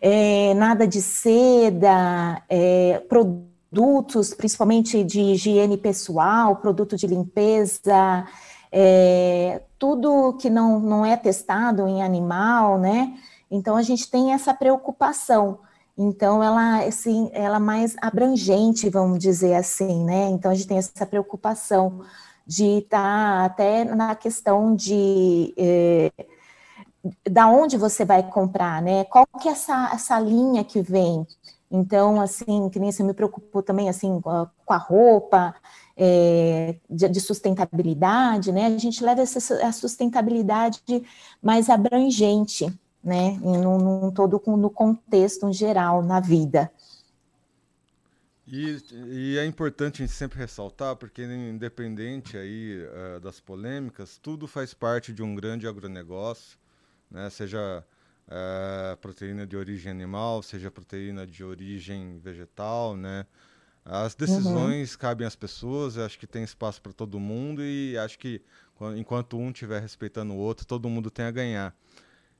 é, 0.00 0.52
nada 0.54 0.86
de 0.86 1.00
seda, 1.00 2.42
é, 2.48 3.02
produtos, 3.08 4.34
principalmente 4.34 5.02
de 5.02 5.20
higiene 5.20 5.78
pessoal, 5.78 6.56
produto 6.56 6.96
de 6.96 7.06
limpeza, 7.06 8.26
é, 8.70 9.62
tudo 9.80 10.34
que 10.34 10.50
não, 10.50 10.78
não 10.78 11.06
é 11.06 11.16
testado 11.16 11.88
em 11.88 12.02
animal, 12.02 12.78
né? 12.78 13.16
Então 13.50 13.76
a 13.76 13.82
gente 13.82 14.08
tem 14.10 14.32
essa 14.32 14.52
preocupação. 14.52 15.58
Então 15.96 16.42
ela 16.42 16.84
assim, 16.84 17.30
ela 17.32 17.56
é 17.56 17.58
mais 17.58 17.96
abrangente, 18.00 18.90
vamos 18.90 19.18
dizer 19.18 19.54
assim, 19.54 20.04
né? 20.04 20.28
Então 20.28 20.50
a 20.50 20.54
gente 20.54 20.68
tem 20.68 20.78
essa 20.78 21.06
preocupação 21.06 22.02
de 22.46 22.78
estar 22.78 22.98
tá 23.38 23.44
até 23.46 23.84
na 23.84 24.14
questão 24.14 24.76
de 24.76 25.54
é, 25.56 26.12
da 27.30 27.48
onde 27.48 27.78
você 27.78 28.04
vai 28.04 28.22
comprar, 28.22 28.82
né? 28.82 29.04
Qual 29.04 29.26
que 29.40 29.48
é 29.48 29.52
essa, 29.52 29.90
essa 29.94 30.20
linha 30.20 30.62
que 30.62 30.82
vem? 30.82 31.26
Então, 31.70 32.20
assim, 32.20 32.68
que 32.68 32.78
nem 32.78 32.92
você 32.92 33.02
me 33.02 33.14
preocupou 33.14 33.62
também, 33.62 33.88
assim, 33.88 34.20
com 34.20 34.74
a 34.74 34.76
roupa, 34.76 35.54
é, 35.96 36.76
de, 36.88 37.08
de, 37.08 37.20
sustentabilidade, 37.20 38.52
né? 38.52 38.66
A 38.66 38.78
gente 38.78 39.02
leva 39.04 39.20
essa 39.20 39.66
a 39.66 39.72
sustentabilidade 39.72 40.80
mais 41.42 41.68
abrangente, 41.68 42.66
né? 43.02 43.38
Num, 43.40 44.10
todo 44.10 44.42
no 44.46 44.70
contexto 44.70 45.48
em 45.48 45.52
geral 45.52 46.02
na 46.02 46.20
vida. 46.20 46.70
E, 48.46 48.78
e, 48.92 49.38
é 49.38 49.46
importante 49.46 50.02
a 50.02 50.06
gente 50.06 50.16
sempre 50.16 50.38
ressaltar, 50.38 50.96
porque 50.96 51.22
independente 51.22 52.36
aí 52.36 52.82
uh, 52.82 53.20
das 53.20 53.38
polêmicas, 53.38 54.18
tudo 54.18 54.48
faz 54.48 54.74
parte 54.74 55.12
de 55.12 55.22
um 55.22 55.36
grande 55.36 55.68
agronegócio 55.68 56.58
né? 57.10 57.28
seja 57.28 57.84
é, 58.28 58.96
proteína 58.96 59.46
de 59.46 59.56
origem 59.56 59.90
animal, 59.90 60.42
seja 60.42 60.70
proteína 60.70 61.26
de 61.26 61.42
origem 61.42 62.18
vegetal, 62.20 62.96
né? 62.96 63.26
As 63.92 64.14
decisões 64.14 64.92
uhum. 64.92 64.98
cabem 65.00 65.26
às 65.26 65.34
pessoas, 65.34 65.98
acho 65.98 66.16
que 66.16 66.26
tem 66.26 66.44
espaço 66.44 66.80
para 66.80 66.92
todo 66.92 67.18
mundo 67.18 67.60
e 67.60 67.98
acho 67.98 68.16
que 68.20 68.40
enquanto 68.96 69.36
um 69.36 69.50
estiver 69.50 69.82
respeitando 69.82 70.32
o 70.32 70.36
outro, 70.36 70.64
todo 70.64 70.88
mundo 70.88 71.10
tem 71.10 71.24
a 71.24 71.30
ganhar. 71.32 71.76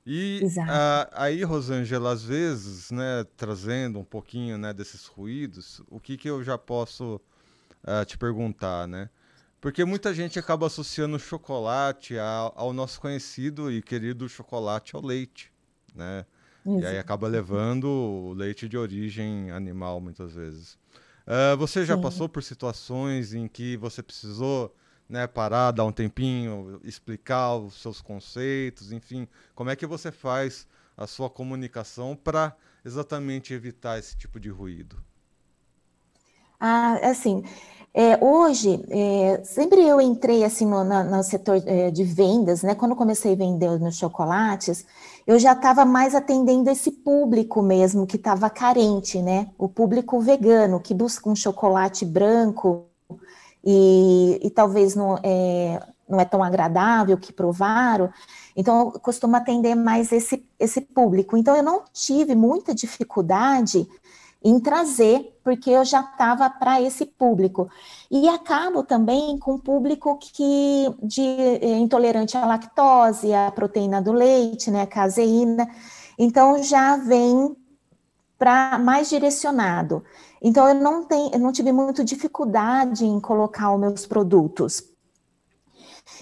E 0.06 0.40
a, 0.68 1.10
aí, 1.12 1.42
Rosângela, 1.42 2.12
às 2.12 2.22
vezes, 2.22 2.92
né, 2.92 3.26
trazendo 3.36 3.98
um 3.98 4.04
pouquinho 4.04 4.56
né, 4.56 4.72
desses 4.72 5.06
ruídos, 5.06 5.82
o 5.90 5.98
que, 5.98 6.16
que 6.16 6.30
eu 6.30 6.44
já 6.44 6.56
posso 6.56 7.20
uh, 7.82 8.04
te 8.06 8.16
perguntar, 8.16 8.86
né? 8.86 9.10
Porque 9.60 9.84
muita 9.84 10.14
gente 10.14 10.38
acaba 10.38 10.68
associando 10.68 11.16
o 11.16 11.20
chocolate 11.20 12.16
ao, 12.16 12.54
ao 12.56 12.72
nosso 12.72 13.00
conhecido 13.00 13.72
e 13.72 13.82
querido 13.82 14.28
chocolate 14.28 14.94
ao 14.94 15.04
leite, 15.04 15.52
né? 15.96 16.24
E 16.64 16.86
aí 16.86 16.98
acaba 16.98 17.26
levando 17.26 17.86
o 17.86 18.32
leite 18.34 18.68
de 18.68 18.78
origem 18.78 19.50
animal 19.50 20.00
muitas 20.00 20.34
vezes. 20.34 20.78
Uh, 21.26 21.56
você 21.56 21.84
já 21.84 21.96
Sim. 21.96 22.02
passou 22.02 22.28
por 22.28 22.42
situações 22.42 23.32
em 23.34 23.46
que 23.48 23.76
você 23.76 24.02
precisou 24.02 24.74
né, 25.08 25.26
parar, 25.26 25.72
dar 25.72 25.84
um 25.84 25.92
tempinho, 25.92 26.80
explicar 26.84 27.56
os 27.56 27.74
seus 27.80 28.00
conceitos, 28.00 28.92
enfim, 28.92 29.26
como 29.54 29.70
é 29.70 29.76
que 29.76 29.86
você 29.86 30.12
faz 30.12 30.66
a 30.96 31.06
sua 31.06 31.28
comunicação 31.30 32.16
para 32.16 32.56
exatamente 32.84 33.52
evitar 33.54 33.98
esse 33.98 34.16
tipo 34.16 34.38
de 34.38 34.48
ruído? 34.50 35.02
Ah, 36.60 36.98
assim, 37.10 37.42
é, 37.92 38.24
hoje, 38.24 38.84
é, 38.88 39.42
sempre 39.42 39.80
eu 39.80 40.00
entrei 40.00 40.44
assim 40.44 40.64
no, 40.64 40.84
no 40.84 41.22
setor 41.24 41.60
é, 41.66 41.90
de 41.90 42.04
vendas, 42.04 42.62
né? 42.62 42.74
Quando 42.74 42.94
comecei 42.94 43.32
a 43.32 43.36
vender 43.36 43.80
nos 43.80 43.96
chocolates, 43.96 44.86
eu 45.26 45.38
já 45.40 45.52
estava 45.52 45.84
mais 45.84 46.14
atendendo 46.14 46.70
esse 46.70 46.92
público 46.92 47.60
mesmo 47.60 48.06
que 48.06 48.16
estava 48.16 48.48
carente, 48.48 49.20
né? 49.20 49.48
O 49.58 49.68
público 49.68 50.20
vegano 50.20 50.78
que 50.78 50.94
busca 50.94 51.28
um 51.28 51.34
chocolate 51.34 52.04
branco 52.04 52.84
e, 53.64 54.38
e 54.40 54.50
talvez 54.50 54.94
não 54.94 55.18
é, 55.22 55.82
não 56.08 56.20
é 56.20 56.24
tão 56.24 56.44
agradável 56.44 57.18
que 57.18 57.32
provaram. 57.32 58.08
Então, 58.56 58.92
eu 58.94 59.00
costumo 59.00 59.34
atender 59.34 59.74
mais 59.74 60.12
esse, 60.12 60.44
esse 60.58 60.80
público. 60.80 61.36
Então, 61.36 61.56
eu 61.56 61.62
não 61.62 61.82
tive 61.92 62.36
muita 62.36 62.72
dificuldade 62.72 63.88
em 64.42 64.58
trazer, 64.58 65.38
porque 65.44 65.70
eu 65.70 65.84
já 65.84 66.00
estava 66.00 66.48
para 66.48 66.80
esse 66.80 67.04
público. 67.04 67.68
E 68.10 68.28
acabo 68.28 68.82
também 68.82 69.38
com 69.38 69.58
público 69.58 70.18
que 70.18 70.86
de 71.02 71.22
eh, 71.22 71.78
intolerante 71.78 72.36
à 72.36 72.46
lactose, 72.46 73.32
à 73.34 73.50
proteína 73.50 74.00
do 74.00 74.12
leite, 74.12 74.70
né, 74.70 74.86
caseína. 74.86 75.68
Então 76.18 76.62
já 76.62 76.96
vem 76.96 77.54
para 78.38 78.78
mais 78.78 79.10
direcionado. 79.10 80.02
Então 80.42 80.66
eu 80.68 80.74
não 80.74 81.04
tenho, 81.04 81.30
eu 81.34 81.38
não 81.38 81.52
tive 81.52 81.72
muita 81.72 82.02
dificuldade 82.02 83.04
em 83.04 83.20
colocar 83.20 83.72
os 83.74 83.80
meus 83.80 84.06
produtos. 84.06 84.89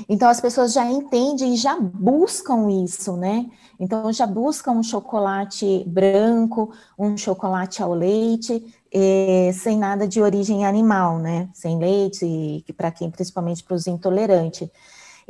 Então 0.09 0.28
as 0.28 0.40
pessoas 0.40 0.73
já 0.73 0.85
entendem 0.85 1.54
e 1.54 1.57
já 1.57 1.78
buscam 1.80 2.71
isso, 2.85 3.16
né? 3.16 3.47
Então 3.78 4.12
já 4.12 4.26
buscam 4.26 4.73
um 4.73 4.83
chocolate 4.83 5.85
branco, 5.87 6.73
um 6.99 7.16
chocolate 7.16 7.83
ao 7.83 7.95
leite, 7.95 8.64
eh, 8.92 9.50
sem 9.54 9.78
nada 9.78 10.07
de 10.07 10.21
origem 10.21 10.66
animal, 10.66 11.18
né? 11.18 11.49
Sem 11.52 11.78
leite, 11.78 12.64
para 12.76 12.90
quem, 12.90 13.11
principalmente 13.11 13.62
para 13.62 13.75
os 13.75 13.87
intolerantes. 13.87 14.68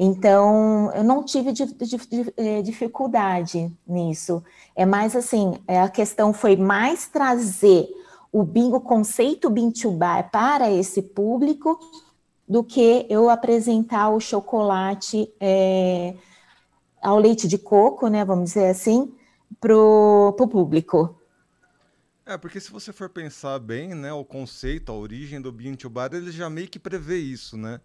Então, 0.00 0.92
eu 0.94 1.02
não 1.02 1.24
tive 1.24 1.52
eh, 2.36 2.62
dificuldade 2.62 3.72
nisso. 3.84 4.44
É 4.76 4.86
mais 4.86 5.16
assim, 5.16 5.54
é, 5.66 5.80
a 5.80 5.88
questão 5.88 6.32
foi 6.32 6.56
mais 6.56 7.08
trazer 7.08 7.88
o 8.30 8.44
bingo, 8.44 8.80
conceito 8.80 9.50
Bintubar 9.50 10.30
para 10.30 10.70
esse 10.70 11.02
público 11.02 11.78
do 12.48 12.64
que 12.64 13.06
eu 13.10 13.28
apresentar 13.28 14.08
o 14.10 14.20
chocolate 14.20 15.30
é, 15.38 16.14
ao 17.02 17.18
leite 17.18 17.46
de 17.46 17.58
coco, 17.58 18.08
né, 18.08 18.24
vamos 18.24 18.46
dizer 18.46 18.70
assim, 18.70 19.14
para 19.60 19.76
o 19.76 20.32
público. 20.32 21.14
É, 22.24 22.36
porque 22.36 22.60
se 22.60 22.70
você 22.70 22.92
for 22.92 23.08
pensar 23.08 23.58
bem, 23.58 23.94
né, 23.94 24.12
o 24.12 24.24
conceito, 24.24 24.92
a 24.92 24.94
origem 24.94 25.40
do 25.40 25.52
Bintubar, 25.52 26.10
ele 26.12 26.30
já 26.30 26.48
meio 26.48 26.68
que 26.68 26.78
prevê 26.78 27.18
isso, 27.18 27.56
né? 27.56 27.80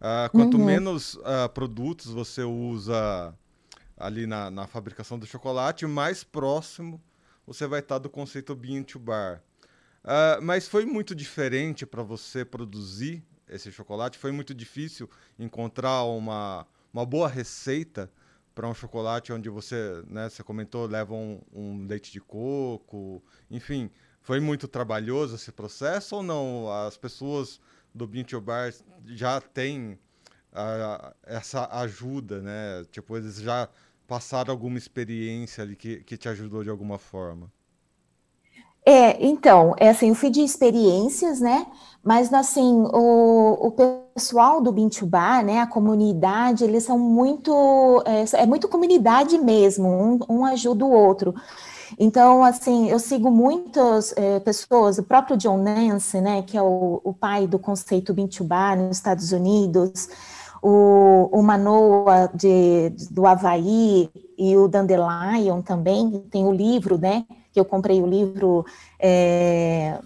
Uh, 0.00 0.28
quanto 0.32 0.58
uhum. 0.58 0.64
menos 0.64 1.14
uh, 1.14 1.48
produtos 1.54 2.06
você 2.06 2.42
usa 2.42 3.32
ali 3.96 4.26
na, 4.26 4.50
na, 4.50 4.66
fabricação 4.66 5.18
do 5.18 5.24
chocolate, 5.24 5.86
mais 5.86 6.24
próximo 6.24 7.00
você 7.46 7.66
vai 7.66 7.78
estar 7.80 7.98
do 7.98 8.10
conceito 8.10 8.54
bean 8.54 8.82
to 8.82 8.98
bar. 8.98 9.40
Uh, 10.04 10.42
mas 10.42 10.66
foi 10.66 10.84
muito 10.84 11.14
diferente 11.14 11.86
para 11.86 12.02
você 12.02 12.44
produzir 12.44 13.22
esse 13.48 13.70
chocolate? 13.72 14.18
Foi 14.18 14.32
muito 14.32 14.54
difícil 14.54 15.08
encontrar 15.38 16.04
uma, 16.04 16.66
uma 16.92 17.04
boa 17.04 17.28
receita 17.28 18.10
para 18.54 18.68
um 18.68 18.74
chocolate 18.74 19.32
onde 19.32 19.48
você, 19.48 20.02
né, 20.06 20.28
você 20.28 20.42
comentou, 20.42 20.86
leva 20.86 21.12
um, 21.12 21.40
um 21.52 21.86
leite 21.86 22.12
de 22.12 22.20
coco, 22.20 23.22
enfim, 23.50 23.90
foi 24.22 24.40
muito 24.40 24.66
trabalhoso 24.68 25.34
esse 25.34 25.52
processo 25.52 26.16
ou 26.16 26.22
não? 26.22 26.72
As 26.72 26.96
pessoas 26.96 27.60
do 27.94 28.06
Bintil 28.06 28.40
Bar 28.40 28.72
já 29.06 29.40
tem 29.40 29.98
uh, 30.52 31.14
essa 31.24 31.68
ajuda, 31.80 32.40
né? 32.40 32.84
Tipo, 32.90 33.16
eles 33.16 33.36
já 33.36 33.68
passaram 34.06 34.52
alguma 34.52 34.78
experiência 34.78 35.62
ali 35.62 35.76
que, 35.76 36.02
que 36.04 36.16
te 36.16 36.28
ajudou 36.28 36.62
de 36.62 36.70
alguma 36.70 36.98
forma. 36.98 37.52
É, 38.86 39.24
então, 39.24 39.74
é 39.78 39.88
assim, 39.88 40.10
eu 40.10 40.14
fui 40.14 40.28
de 40.30 40.42
experiências, 40.42 41.40
né? 41.40 41.66
Mas 42.02 42.32
assim, 42.34 42.84
o, 42.92 43.68
o 43.68 43.72
pessoal 44.14 44.60
do 44.60 44.70
Bintubar, 44.70 45.42
né, 45.42 45.60
a 45.60 45.66
comunidade, 45.66 46.64
eles 46.64 46.84
são 46.84 46.98
muito, 46.98 48.02
é, 48.04 48.42
é 48.42 48.46
muito 48.46 48.68
comunidade 48.68 49.38
mesmo, 49.38 49.88
um, 49.88 50.18
um 50.28 50.44
ajuda 50.44 50.84
o 50.84 50.90
outro. 50.92 51.34
Então, 51.98 52.44
assim, 52.44 52.90
eu 52.90 52.98
sigo 52.98 53.30
muitas 53.30 54.12
é, 54.16 54.38
pessoas, 54.40 54.98
o 54.98 55.02
próprio 55.02 55.36
John 55.36 55.58
Nance, 55.58 56.20
né, 56.20 56.42
que 56.42 56.56
é 56.58 56.62
o, 56.62 57.00
o 57.02 57.14
pai 57.14 57.46
do 57.46 57.58
conceito 57.58 58.12
Bintubar 58.12 58.76
nos 58.76 58.96
Estados 58.98 59.32
Unidos, 59.32 60.08
o, 60.62 61.30
o 61.32 61.42
Manoa 61.42 62.30
de, 62.34 62.90
do 63.10 63.26
Havaí 63.26 64.10
e 64.36 64.56
o 64.56 64.68
Dandelion 64.68 65.62
também, 65.62 66.24
tem 66.30 66.44
o 66.46 66.52
livro, 66.52 66.98
né, 66.98 67.24
que 67.54 67.60
eu 67.60 67.64
comprei 67.64 68.02
o 68.02 68.06
livro 68.06 68.66
é, 68.98 69.96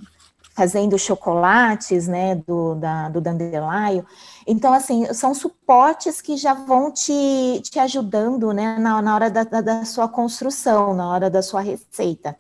Fazendo 0.55 0.99
Chocolates, 0.99 2.07
né, 2.07 2.35
do, 2.47 2.75
da, 2.75 3.09
do 3.09 3.23
Dandelion, 3.23 4.03
então, 4.47 4.73
assim, 4.73 5.13
são 5.15 5.33
suportes 5.35 6.21
que 6.21 6.37
já 6.37 6.53
vão 6.53 6.93
te, 6.93 7.61
te 7.63 7.79
ajudando, 7.79 8.53
né, 8.53 8.79
na, 8.79 9.01
na 9.01 9.15
hora 9.15 9.31
da, 9.31 9.45
da, 9.45 9.61
da 9.63 9.85
sua 9.85 10.09
construção, 10.09 10.95
na 10.95 11.09
hora 11.09 11.31
da 11.31 11.43
sua 11.43 11.63
receita. 11.63 12.37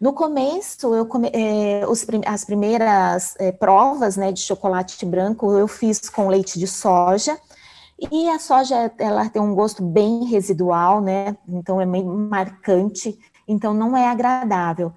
No 0.00 0.12
começo, 0.12 0.94
eu 0.94 1.06
come, 1.06 1.30
é, 1.32 1.86
os, 1.86 2.06
as 2.26 2.44
primeiras 2.44 3.34
é, 3.38 3.52
provas 3.52 4.16
né, 4.16 4.32
de 4.32 4.40
chocolate 4.40 5.04
branco 5.04 5.52
eu 5.52 5.68
fiz 5.68 6.08
com 6.08 6.28
leite 6.28 6.58
de 6.58 6.66
soja, 6.66 7.38
e 8.10 8.28
a 8.28 8.38
soja 8.38 8.92
ela 8.98 9.28
tem 9.28 9.40
um 9.40 9.54
gosto 9.54 9.82
bem 9.82 10.24
residual, 10.24 11.00
né? 11.00 11.36
Então 11.48 11.80
é 11.80 11.86
meio 11.86 12.06
marcante, 12.06 13.18
então 13.46 13.74
não 13.74 13.96
é 13.96 14.08
agradável. 14.08 14.92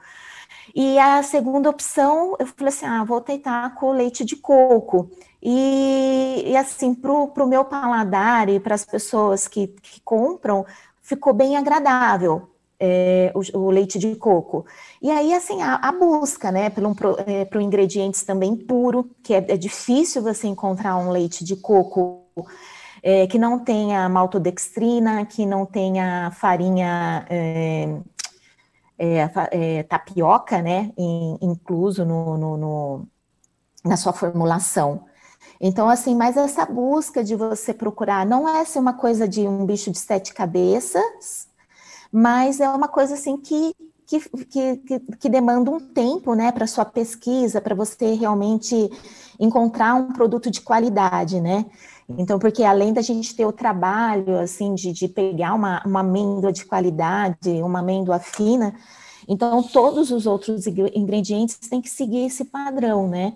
E 0.76 1.00
a 1.00 1.24
segunda 1.24 1.70
opção, 1.70 2.36
eu 2.40 2.46
falei 2.48 2.74
assim: 2.74 2.86
ah, 2.86 3.04
vou 3.04 3.22
tentar 3.22 3.76
com 3.76 3.92
leite 3.92 4.24
de 4.26 4.36
coco. 4.36 5.10
E, 5.42 6.44
e 6.46 6.58
assim, 6.58 6.94
para 6.94 7.12
o 7.12 7.48
meu 7.48 7.64
paladar 7.64 8.50
e 8.50 8.60
para 8.60 8.76
as 8.76 8.84
pessoas 8.84 9.48
que, 9.48 9.68
que, 9.82 10.02
compram, 10.02 10.66
ficou 11.02 11.34
bem 11.34 11.56
agradável 11.56 12.50
é, 12.80 13.32
o, 13.34 13.60
o, 13.60 13.70
leite 13.70 13.98
de 14.00 14.16
coco. 14.16 14.66
E 15.02 15.10
aí, 15.12 15.34
assim, 15.34 15.62
a, 15.62 15.76
a 15.76 15.92
busca, 15.92 16.52
né, 16.52 16.70
pelo 16.70 16.96
é, 17.26 17.46
pro 17.46 17.62
ingredientes 17.62 18.24
também 18.24 18.56
puro, 18.56 19.10
que 19.24 19.34
é, 19.34 19.38
é, 19.38 19.58
difícil 19.58 20.22
você 20.22 20.48
encontrar 20.48 20.98
um 20.98 21.12
leite 21.12 21.44
de 21.44 21.56
coco 21.56 22.26
é, 23.02 23.28
que 23.28 23.38
não 23.38 23.60
tenha 23.60 24.10
maltodextrina, 24.10 25.26
que 25.26 25.46
não 25.46 25.66
tenha 25.66 26.32
farinha 26.32 27.26
é, 28.98 29.30
é, 29.52 29.84
tapioca, 29.84 30.62
né, 30.62 30.92
incluso 31.42 32.06
no, 32.06 32.38
no, 32.38 32.58
no, 32.58 33.08
na 33.84 33.98
sua 33.98 34.14
formulação. 34.14 35.06
Então, 35.60 35.90
assim, 35.90 36.16
mas 36.16 36.38
essa 36.38 36.66
busca 36.66 37.24
de 37.24 37.36
você 37.36 37.74
procurar 37.74 38.26
não 38.26 38.48
é 38.48 38.62
assim, 38.62 38.80
uma 38.80 38.94
coisa 38.94 39.28
de 39.28 39.48
um 39.48 39.66
bicho 39.66 39.92
de 39.92 39.98
sete 39.98 40.34
cabeças, 40.34 41.48
mas 42.12 42.60
é 42.60 42.70
uma 42.70 42.88
coisa 42.88 43.16
assim 43.16 43.38
que, 43.38 43.74
que, 44.08 44.20
que, 44.46 45.00
que 45.20 45.30
demanda 45.30 45.70
um 45.70 45.80
tempo, 45.80 46.34
né, 46.34 46.52
para 46.52 46.66
sua 46.66 46.86
pesquisa, 46.86 47.60
para 47.60 47.76
você 47.76 48.14
realmente 48.14 48.90
encontrar 49.38 49.96
um 49.96 50.14
produto 50.14 50.50
de 50.50 50.62
qualidade, 50.62 51.42
né? 51.42 51.66
Então, 52.10 52.40
porque 52.40 52.64
além 52.64 52.94
da 52.94 53.02
gente 53.02 53.36
ter 53.36 53.46
o 53.46 53.52
trabalho, 53.52 54.40
assim, 54.40 54.74
de, 54.74 54.94
de 54.94 55.10
pegar 55.10 55.54
uma, 55.54 55.84
uma 55.86 56.00
amêndoa 56.00 56.54
de 56.54 56.64
qualidade, 56.66 57.62
uma 57.62 57.80
amêndoa 57.80 58.18
fina, 58.18 58.74
então 59.28 59.62
todos 59.62 60.10
os 60.10 60.26
outros 60.26 60.66
ingredientes 60.68 61.58
têm 61.58 61.82
que 61.82 61.90
seguir 61.90 62.28
esse 62.28 62.46
padrão, 62.46 63.10
né? 63.10 63.34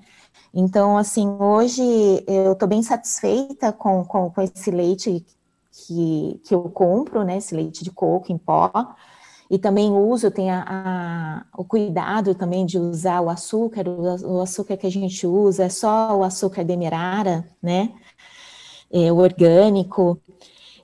Então, 0.54 0.98
assim, 0.98 1.28
hoje 1.38 1.84
eu 2.26 2.54
estou 2.54 2.68
bem 2.68 2.82
satisfeita 2.82 3.74
com, 3.74 4.06
com, 4.06 4.30
com, 4.32 4.42
esse 4.42 4.72
leite 4.72 5.26
que, 5.72 6.40
que 6.46 6.56
eu 6.56 6.64
compro, 6.70 7.26
né? 7.26 7.38
Esse 7.38 7.54
leite 7.54 7.84
de 7.84 7.92
coco 7.92 8.32
em 8.32 8.38
pó. 8.38 8.72
E 9.52 9.60
também 9.60 9.92
uso, 9.92 10.28
eu 10.28 10.32
tenho 10.32 10.54
a, 10.54 10.64
a, 10.66 11.46
o 11.58 11.66
cuidado 11.66 12.34
também 12.34 12.66
de 12.66 12.80
usar 12.80 13.20
o 13.20 13.30
açúcar, 13.30 13.86
o, 13.86 14.38
o, 14.38 14.42
açúcar 14.42 14.78
que 14.78 14.88
a 14.88 14.90
gente 14.90 15.28
usa 15.28 15.66
é 15.66 15.70
só 15.70 16.18
o 16.18 16.24
açúcar 16.24 16.64
demerara, 16.64 17.46
né? 17.62 17.92
É, 18.90 19.12
o 19.12 19.18
orgânico. 19.18 20.18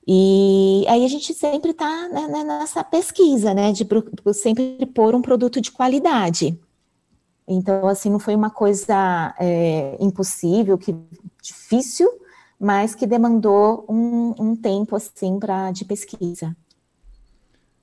E 0.05 0.85
aí 0.89 1.05
a 1.05 1.07
gente 1.07 1.33
sempre 1.33 1.71
está 1.71 2.09
né, 2.09 2.27
né, 2.27 2.43
nessa 2.43 2.83
pesquisa, 2.83 3.53
né? 3.53 3.71
De 3.71 3.87
sempre 4.33 4.85
pôr 4.87 5.15
um 5.15 5.21
produto 5.21 5.61
de 5.61 5.71
qualidade. 5.71 6.59
Então, 7.47 7.87
assim, 7.87 8.09
não 8.09 8.19
foi 8.19 8.35
uma 8.35 8.49
coisa 8.49 9.33
é, 9.39 9.95
impossível, 9.97 10.77
que 10.77 10.93
difícil, 11.41 12.09
mas 12.59 12.93
que 12.93 13.07
demandou 13.07 13.85
um, 13.87 14.35
um 14.37 14.55
tempo, 14.57 14.93
assim, 14.93 15.39
pra, 15.39 15.71
de 15.71 15.85
pesquisa. 15.85 16.53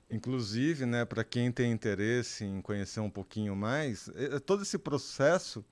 Inclusive, 0.09 0.85
né, 0.85 1.03
para 1.03 1.23
quem 1.23 1.51
tem 1.51 1.71
interesse 1.71 2.45
em 2.45 2.61
conhecer 2.61 2.99
um 2.99 3.09
pouquinho 3.09 3.55
mais, 3.55 4.09
todo 4.45 4.61
esse 4.61 4.77
processo 4.77 5.65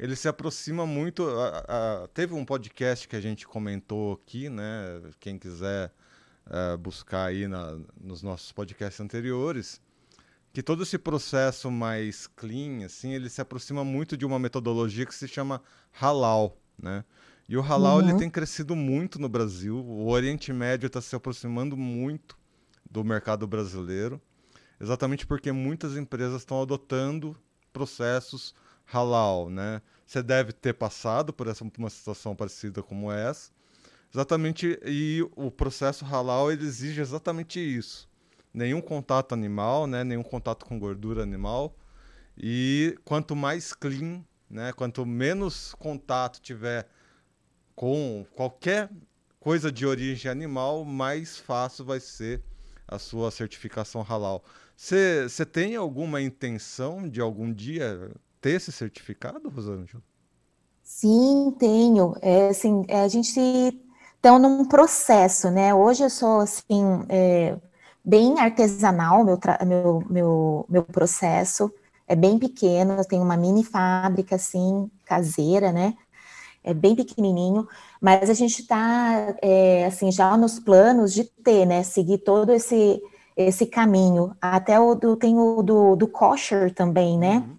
ele 0.00 0.16
se 0.16 0.26
aproxima 0.26 0.86
muito. 0.86 1.28
A, 1.28 2.04
a, 2.04 2.08
teve 2.08 2.32
um 2.32 2.44
podcast 2.44 3.06
que 3.06 3.14
a 3.14 3.20
gente 3.20 3.46
comentou 3.46 4.14
aqui, 4.14 4.48
né? 4.48 5.02
Quem 5.20 5.38
quiser 5.38 5.92
uh, 6.46 6.78
buscar 6.78 7.26
aí 7.26 7.46
na, 7.46 7.78
nos 8.00 8.22
nossos 8.22 8.50
podcasts 8.50 8.98
anteriores, 8.98 9.78
que 10.54 10.62
todo 10.62 10.84
esse 10.84 10.96
processo 10.96 11.70
mais 11.70 12.26
clean, 12.26 12.86
assim, 12.86 13.12
ele 13.12 13.28
se 13.28 13.42
aproxima 13.42 13.84
muito 13.84 14.16
de 14.16 14.24
uma 14.24 14.38
metodologia 14.38 15.04
que 15.04 15.14
se 15.14 15.28
chama 15.28 15.62
halal, 16.00 16.56
né? 16.82 17.04
E 17.46 17.54
o 17.58 17.60
halal 17.60 17.98
uhum. 17.98 18.08
ele 18.08 18.18
tem 18.18 18.30
crescido 18.30 18.74
muito 18.74 19.20
no 19.20 19.28
Brasil. 19.28 19.76
O 19.76 20.08
Oriente 20.08 20.50
Médio 20.50 20.86
está 20.86 21.02
se 21.02 21.14
aproximando 21.14 21.76
muito 21.76 22.38
do 22.90 23.04
mercado 23.04 23.46
brasileiro, 23.46 24.20
exatamente 24.80 25.26
porque 25.26 25.52
muitas 25.52 25.96
empresas 25.96 26.42
estão 26.42 26.60
adotando 26.60 27.36
processos 27.72 28.54
halal, 28.84 29.48
né? 29.48 29.80
Você 30.06 30.22
deve 30.22 30.52
ter 30.52 30.74
passado 30.74 31.32
por 31.32 31.46
essa 31.46 31.64
uma 31.78 31.90
situação 31.90 32.34
parecida 32.34 32.82
como 32.82 33.12
essa, 33.12 33.52
exatamente. 34.12 34.78
E 34.84 35.24
o 35.36 35.50
processo 35.50 36.04
halal 36.04 36.50
ele 36.50 36.64
exige 36.64 37.00
exatamente 37.00 37.60
isso 37.60 38.10
nenhum 38.52 38.80
contato 38.80 39.32
animal, 39.32 39.86
né, 39.86 40.04
nenhum 40.04 40.22
contato 40.22 40.66
com 40.66 40.78
gordura 40.78 41.22
animal. 41.22 41.74
E 42.36 42.98
quanto 43.04 43.36
mais 43.36 43.72
clean, 43.72 44.24
né, 44.48 44.72
quanto 44.72 45.04
menos 45.06 45.74
contato 45.74 46.40
tiver 46.40 46.88
com 47.74 48.26
qualquer 48.34 48.90
coisa 49.38 49.70
de 49.72 49.86
origem 49.86 50.30
animal, 50.30 50.84
mais 50.84 51.38
fácil 51.38 51.84
vai 51.84 52.00
ser 52.00 52.42
a 52.90 52.98
sua 52.98 53.30
certificação 53.30 54.02
halal. 54.02 54.44
Você 54.76 55.46
tem 55.46 55.76
alguma 55.76 56.20
intenção 56.22 57.08
de 57.08 57.20
algum 57.20 57.52
dia 57.52 58.12
ter 58.40 58.52
esse 58.52 58.72
certificado, 58.72 59.48
Rosângela? 59.48 60.02
Sim, 60.82 61.54
tenho. 61.58 62.14
É, 62.20 62.48
assim, 62.48 62.84
é, 62.88 63.02
a 63.02 63.08
gente 63.08 63.38
está 64.16 64.38
num 64.38 64.64
processo, 64.66 65.50
né? 65.50 65.74
Hoje 65.74 66.02
eu 66.04 66.10
sou 66.10 66.40
assim 66.40 66.82
é, 67.08 67.56
bem 68.04 68.38
artesanal, 68.40 69.24
meu, 69.24 69.38
meu, 69.66 70.00
meu, 70.10 70.66
meu 70.68 70.84
processo 70.84 71.72
é 72.06 72.16
bem 72.16 72.38
pequeno. 72.38 72.94
Eu 72.94 73.04
tenho 73.04 73.22
uma 73.22 73.36
mini 73.36 73.64
fábrica 73.64 74.36
assim 74.36 74.90
caseira, 75.04 75.72
né? 75.72 75.96
É 76.62 76.74
bem 76.74 76.94
pequenininho, 76.94 77.66
mas 78.00 78.28
a 78.28 78.34
gente 78.34 78.60
está 78.60 79.34
é, 79.40 79.86
assim 79.86 80.12
já 80.12 80.36
nos 80.36 80.58
planos 80.58 81.12
de 81.12 81.24
ter, 81.24 81.64
né? 81.66 81.82
Seguir 81.82 82.18
todo 82.18 82.52
esse 82.52 83.00
esse 83.36 83.66
caminho. 83.66 84.36
Até 84.40 84.78
o 84.78 84.94
do, 84.94 85.16
tem 85.16 85.38
o 85.38 85.62
do, 85.62 85.96
do 85.96 86.06
kosher 86.08 86.74
também, 86.74 87.18
né? 87.18 87.36
Uhum. 87.36 87.56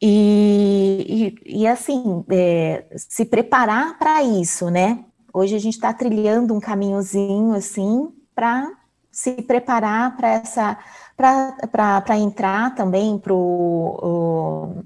E, 0.00 1.34
e, 1.46 1.60
e, 1.62 1.66
assim, 1.66 2.24
é, 2.30 2.84
se 2.96 3.24
preparar 3.24 3.98
para 3.98 4.22
isso, 4.22 4.70
né? 4.70 5.04
Hoje 5.32 5.56
a 5.56 5.58
gente 5.58 5.74
está 5.74 5.92
trilhando 5.92 6.54
um 6.54 6.60
caminhozinho 6.60 7.54
assim 7.54 8.12
para 8.34 8.70
se 9.10 9.32
preparar 9.42 10.16
para 10.16 10.28
essa 10.28 10.78
para 11.16 12.18
entrar 12.18 12.74
também 12.74 13.18
para 13.18 13.32
o 13.32 14.84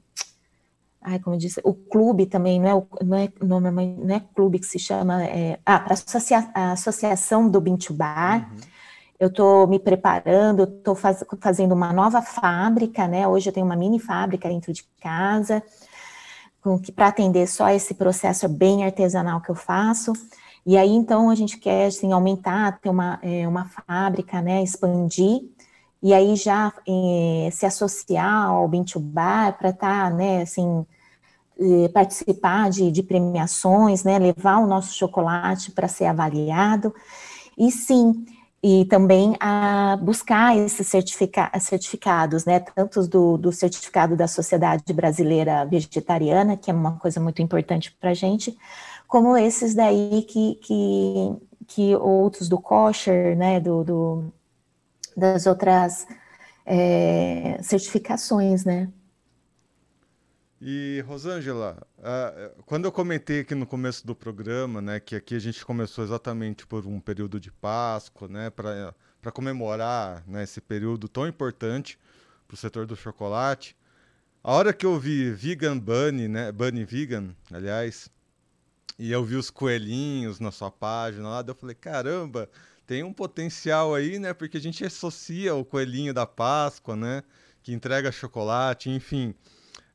ai, 1.08 1.18
como 1.18 1.36
eu 1.36 1.40
disse, 1.40 1.60
o 1.64 1.72
clube 1.72 2.26
também, 2.26 2.60
não 2.60 2.68
é, 2.68 2.74
o, 2.74 2.86
não 3.02 3.16
é, 3.16 3.28
não 3.40 3.56
é, 3.58 3.70
não 3.70 4.14
é 4.14 4.20
clube 4.34 4.58
que 4.58 4.66
se 4.66 4.78
chama, 4.78 5.24
é, 5.24 5.58
ah, 5.64 5.80
para 5.80 5.94
associa, 5.94 6.50
a 6.54 6.72
associação 6.72 7.48
do 7.48 7.60
Bintubar, 7.60 8.50
uhum. 8.50 8.58
eu 9.18 9.28
estou 9.28 9.66
me 9.66 9.78
preparando, 9.78 10.64
estou 10.64 10.94
faz, 10.94 11.24
fazendo 11.40 11.72
uma 11.72 11.92
nova 11.92 12.20
fábrica, 12.20 13.08
né, 13.08 13.26
hoje 13.26 13.48
eu 13.48 13.52
tenho 13.52 13.66
uma 13.66 13.76
mini 13.76 13.98
fábrica 13.98 14.48
dentro 14.48 14.72
de 14.72 14.84
casa, 15.00 15.62
para 16.94 17.06
atender 17.06 17.46
só 17.46 17.70
esse 17.70 17.94
processo 17.94 18.46
bem 18.48 18.84
artesanal 18.84 19.40
que 19.40 19.50
eu 19.50 19.54
faço, 19.54 20.12
e 20.66 20.76
aí, 20.76 20.90
então, 20.90 21.30
a 21.30 21.34
gente 21.34 21.56
quer, 21.56 21.86
assim, 21.86 22.12
aumentar, 22.12 22.78
ter 22.78 22.90
uma, 22.90 23.18
é, 23.22 23.48
uma 23.48 23.64
fábrica, 23.64 24.42
né, 24.42 24.62
expandir, 24.62 25.40
e 26.02 26.12
aí 26.12 26.36
já 26.36 26.72
é, 26.86 27.48
se 27.50 27.66
associar 27.66 28.50
ao 28.50 28.68
Bintubar 28.68 29.56
para 29.58 29.70
estar, 29.70 30.10
tá, 30.10 30.14
né, 30.14 30.42
assim, 30.42 30.86
é, 31.58 31.88
participar 31.88 32.70
de, 32.70 32.90
de, 32.90 33.02
premiações, 33.02 34.04
né, 34.04 34.18
levar 34.18 34.58
o 34.58 34.66
nosso 34.66 34.94
chocolate 34.94 35.70
para 35.72 35.88
ser 35.88 36.06
avaliado, 36.06 36.94
e 37.56 37.70
sim, 37.70 38.24
e 38.62 38.84
também 38.86 39.36
a 39.40 39.96
buscar 40.00 40.56
esses 40.56 40.86
certifica 40.86 41.50
certificados, 41.60 42.44
né, 42.44 42.60
tanto 42.60 43.06
do, 43.06 43.36
do 43.36 43.52
certificado 43.52 44.16
da 44.16 44.28
Sociedade 44.28 44.92
Brasileira 44.92 45.64
Vegetariana, 45.64 46.56
que 46.56 46.70
é 46.70 46.74
uma 46.74 46.96
coisa 46.98 47.20
muito 47.20 47.42
importante 47.42 47.96
para 48.00 48.10
a 48.10 48.14
gente, 48.14 48.56
como 49.06 49.36
esses 49.36 49.74
daí 49.74 50.22
que, 50.28 50.56
que, 50.56 51.36
que 51.66 51.96
outros 51.96 52.48
do 52.48 52.58
kosher, 52.60 53.36
né, 53.36 53.60
do, 53.60 53.84
do 53.84 54.32
das 55.16 55.46
outras 55.46 56.06
é, 56.64 57.58
certificações, 57.62 58.64
né. 58.64 58.88
E, 60.60 61.04
Rosângela, 61.06 61.86
uh, 61.98 62.62
quando 62.64 62.84
eu 62.84 62.92
comentei 62.92 63.40
aqui 63.40 63.54
no 63.54 63.66
começo 63.66 64.04
do 64.04 64.14
programa, 64.14 64.80
né, 64.82 64.98
que 64.98 65.14
aqui 65.14 65.36
a 65.36 65.38
gente 65.38 65.64
começou 65.64 66.02
exatamente 66.02 66.66
por 66.66 66.84
um 66.84 66.98
período 66.98 67.38
de 67.38 67.52
Páscoa, 67.52 68.26
né, 68.26 68.50
para 68.50 69.32
comemorar 69.32 70.24
né, 70.26 70.42
esse 70.42 70.60
período 70.60 71.08
tão 71.08 71.28
importante 71.28 71.98
para 72.46 72.54
o 72.54 72.56
setor 72.56 72.86
do 72.86 72.96
chocolate, 72.96 73.76
a 74.42 74.52
hora 74.52 74.72
que 74.72 74.84
eu 74.84 74.98
vi 74.98 75.30
Vegan 75.30 75.78
Bunny, 75.78 76.26
né, 76.26 76.50
Bunny 76.50 76.84
Vegan, 76.84 77.36
aliás, 77.52 78.10
e 78.98 79.12
eu 79.12 79.24
vi 79.24 79.36
os 79.36 79.50
coelhinhos 79.50 80.40
na 80.40 80.50
sua 80.50 80.72
página 80.72 81.28
lá, 81.28 81.44
eu 81.46 81.54
falei, 81.54 81.76
caramba, 81.76 82.50
tem 82.84 83.04
um 83.04 83.12
potencial 83.12 83.94
aí, 83.94 84.18
né? 84.18 84.32
Porque 84.32 84.56
a 84.56 84.60
gente 84.60 84.82
associa 84.84 85.54
o 85.54 85.62
coelhinho 85.62 86.12
da 86.14 86.26
Páscoa, 86.26 86.96
né? 86.96 87.22
Que 87.62 87.72
entrega 87.72 88.10
chocolate, 88.10 88.88
enfim. 88.88 89.34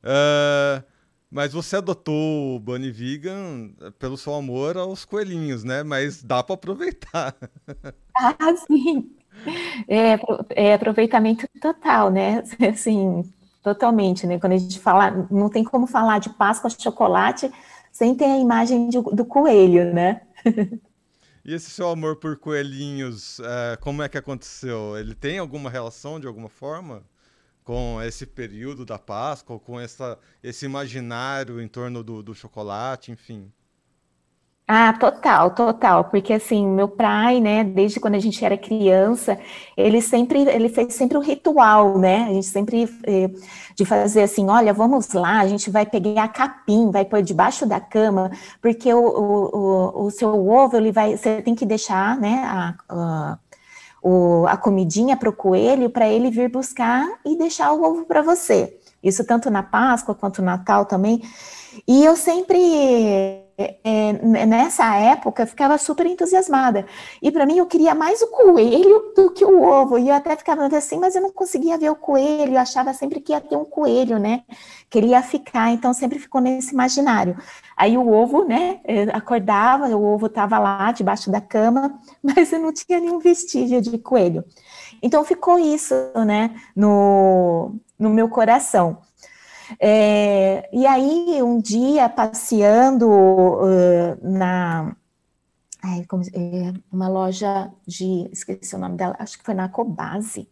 Uh, 0.04 0.84
mas 1.30 1.52
você 1.52 1.76
adotou 1.76 2.54
o 2.54 2.60
Bunny 2.60 2.92
Vegan 2.92 3.70
pelo 3.98 4.16
seu 4.16 4.34
amor 4.34 4.76
aos 4.76 5.04
coelhinhos, 5.04 5.64
né? 5.64 5.82
Mas 5.82 6.22
dá 6.22 6.42
para 6.42 6.54
aproveitar. 6.54 7.34
Ah, 8.16 8.54
sim. 8.54 9.10
É, 9.88 10.16
é, 10.50 10.74
aproveitamento 10.74 11.48
total, 11.60 12.12
né? 12.12 12.44
Assim, 12.72 13.28
totalmente, 13.60 14.24
né? 14.24 14.38
Quando 14.38 14.52
a 14.52 14.56
gente 14.56 14.78
fala, 14.78 15.26
não 15.28 15.48
tem 15.48 15.64
como 15.64 15.84
falar 15.88 16.20
de 16.20 16.30
Páscoa 16.30 16.70
chocolate 16.70 17.50
sem 17.90 18.14
ter 18.14 18.26
a 18.26 18.38
imagem 18.38 18.88
de, 18.88 19.00
do 19.00 19.24
coelho, 19.24 19.92
né? 19.92 20.20
E 21.46 21.52
esse 21.52 21.68
seu 21.68 21.90
amor 21.90 22.16
por 22.16 22.38
coelhinhos, 22.38 23.38
uh, 23.40 23.78
como 23.82 24.02
é 24.02 24.08
que 24.08 24.16
aconteceu? 24.16 24.96
Ele 24.96 25.14
tem 25.14 25.38
alguma 25.38 25.68
relação 25.68 26.18
de 26.18 26.26
alguma 26.26 26.48
forma 26.48 27.02
com 27.64 28.00
esse 28.02 28.26
período 28.26 28.84
da 28.84 28.98
Páscoa, 28.98 29.58
com 29.58 29.80
essa, 29.80 30.18
esse 30.42 30.66
imaginário 30.66 31.60
em 31.60 31.66
torno 31.68 32.04
do, 32.04 32.22
do 32.22 32.34
chocolate, 32.34 33.10
enfim? 33.10 33.50
Ah, 34.66 34.94
total, 34.94 35.50
total, 35.50 36.04
porque 36.04 36.32
assim, 36.32 36.66
meu 36.66 36.88
pai, 36.88 37.38
né, 37.38 37.62
desde 37.62 38.00
quando 38.00 38.14
a 38.14 38.18
gente 38.18 38.42
era 38.42 38.56
criança, 38.56 39.38
ele 39.76 40.00
sempre, 40.00 40.40
ele 40.40 40.70
fez 40.70 40.94
sempre 40.94 41.18
um 41.18 41.20
ritual, 41.20 41.98
né, 41.98 42.24
a 42.30 42.32
gente 42.32 42.46
sempre, 42.46 42.88
eh, 43.06 43.28
de 43.76 43.84
fazer 43.84 44.22
assim, 44.22 44.48
olha, 44.48 44.72
vamos 44.72 45.12
lá, 45.12 45.40
a 45.40 45.46
gente 45.46 45.70
vai 45.70 45.84
pegar 45.84 46.28
capim, 46.28 46.90
vai 46.90 47.04
pôr 47.04 47.22
debaixo 47.22 47.66
da 47.66 47.78
cama, 47.78 48.30
porque 48.62 48.92
o, 48.94 48.98
o, 48.98 50.00
o, 50.02 50.06
o 50.06 50.10
seu 50.10 50.30
ovo, 50.48 50.78
ele 50.78 50.90
vai, 50.90 51.14
você 51.14 51.42
tem 51.42 51.54
que 51.54 51.66
deixar, 51.66 52.16
né, 52.18 52.42
a, 52.46 52.74
a, 52.88 53.38
o, 54.04 54.46
a 54.46 54.56
comidinha 54.58 55.16
para 55.16 55.30
o 55.30 55.32
coelho, 55.32 55.88
para 55.88 56.06
ele 56.06 56.30
vir 56.30 56.50
buscar 56.50 57.08
e 57.24 57.38
deixar 57.38 57.72
o 57.72 57.82
ovo 57.82 58.04
para 58.04 58.20
você, 58.20 58.78
isso 59.02 59.24
tanto 59.24 59.50
na 59.50 59.62
Páscoa 59.62 60.14
quanto 60.14 60.42
no 60.42 60.46
Natal 60.46 60.84
também, 60.84 61.22
e 61.88 62.04
eu 62.04 62.14
sempre 62.14 63.43
é, 63.56 63.76
é, 63.84 64.12
nessa 64.46 64.96
época 64.96 65.42
eu 65.42 65.46
ficava 65.46 65.78
super 65.78 66.06
entusiasmada. 66.06 66.86
E 67.22 67.30
para 67.30 67.46
mim 67.46 67.58
eu 67.58 67.66
queria 67.66 67.94
mais 67.94 68.20
o 68.22 68.26
coelho 68.28 69.12
do 69.14 69.30
que 69.30 69.44
o 69.44 69.62
ovo. 69.62 69.98
E 69.98 70.08
eu 70.08 70.14
até 70.14 70.36
ficava 70.36 70.66
assim, 70.66 70.98
mas 70.98 71.14
eu 71.14 71.22
não 71.22 71.30
conseguia 71.30 71.78
ver 71.78 71.90
o 71.90 71.96
coelho. 71.96 72.54
Eu 72.54 72.58
achava 72.58 72.92
sempre 72.92 73.20
que 73.20 73.32
ia 73.32 73.40
ter 73.40 73.56
um 73.56 73.64
coelho, 73.64 74.18
né? 74.18 74.42
Que 74.90 74.98
ele 74.98 75.08
ia 75.08 75.22
ficar. 75.22 75.70
Então 75.70 75.92
sempre 75.94 76.18
ficou 76.18 76.40
nesse 76.40 76.72
imaginário. 76.72 77.36
Aí 77.76 77.96
o 77.96 78.08
ovo, 78.08 78.44
né? 78.44 78.80
acordava, 79.12 79.88
o 79.88 80.04
ovo 80.04 80.26
estava 80.26 80.58
lá 80.58 80.90
debaixo 80.92 81.30
da 81.30 81.40
cama, 81.40 81.98
mas 82.22 82.52
eu 82.52 82.60
não 82.60 82.72
tinha 82.72 83.00
nenhum 83.00 83.18
vestígio 83.18 83.80
de 83.80 83.98
coelho. 83.98 84.44
Então 85.02 85.24
ficou 85.24 85.58
isso, 85.58 85.94
né? 86.26 86.50
No, 86.74 87.76
no 87.98 88.10
meu 88.10 88.28
coração. 88.28 88.98
É, 89.80 90.68
e 90.72 90.86
aí, 90.86 91.42
um 91.42 91.60
dia, 91.60 92.08
passeando 92.08 93.08
uh, 93.08 94.18
na. 94.22 94.96
Ai, 95.82 96.04
como, 96.06 96.22
é, 96.24 96.72
uma 96.92 97.08
loja 97.08 97.70
de. 97.86 98.28
Esqueci 98.32 98.74
o 98.74 98.78
nome 98.78 98.96
dela, 98.96 99.16
acho 99.18 99.38
que 99.38 99.44
foi 99.44 99.54
na 99.54 99.68
Cobase. 99.68 100.48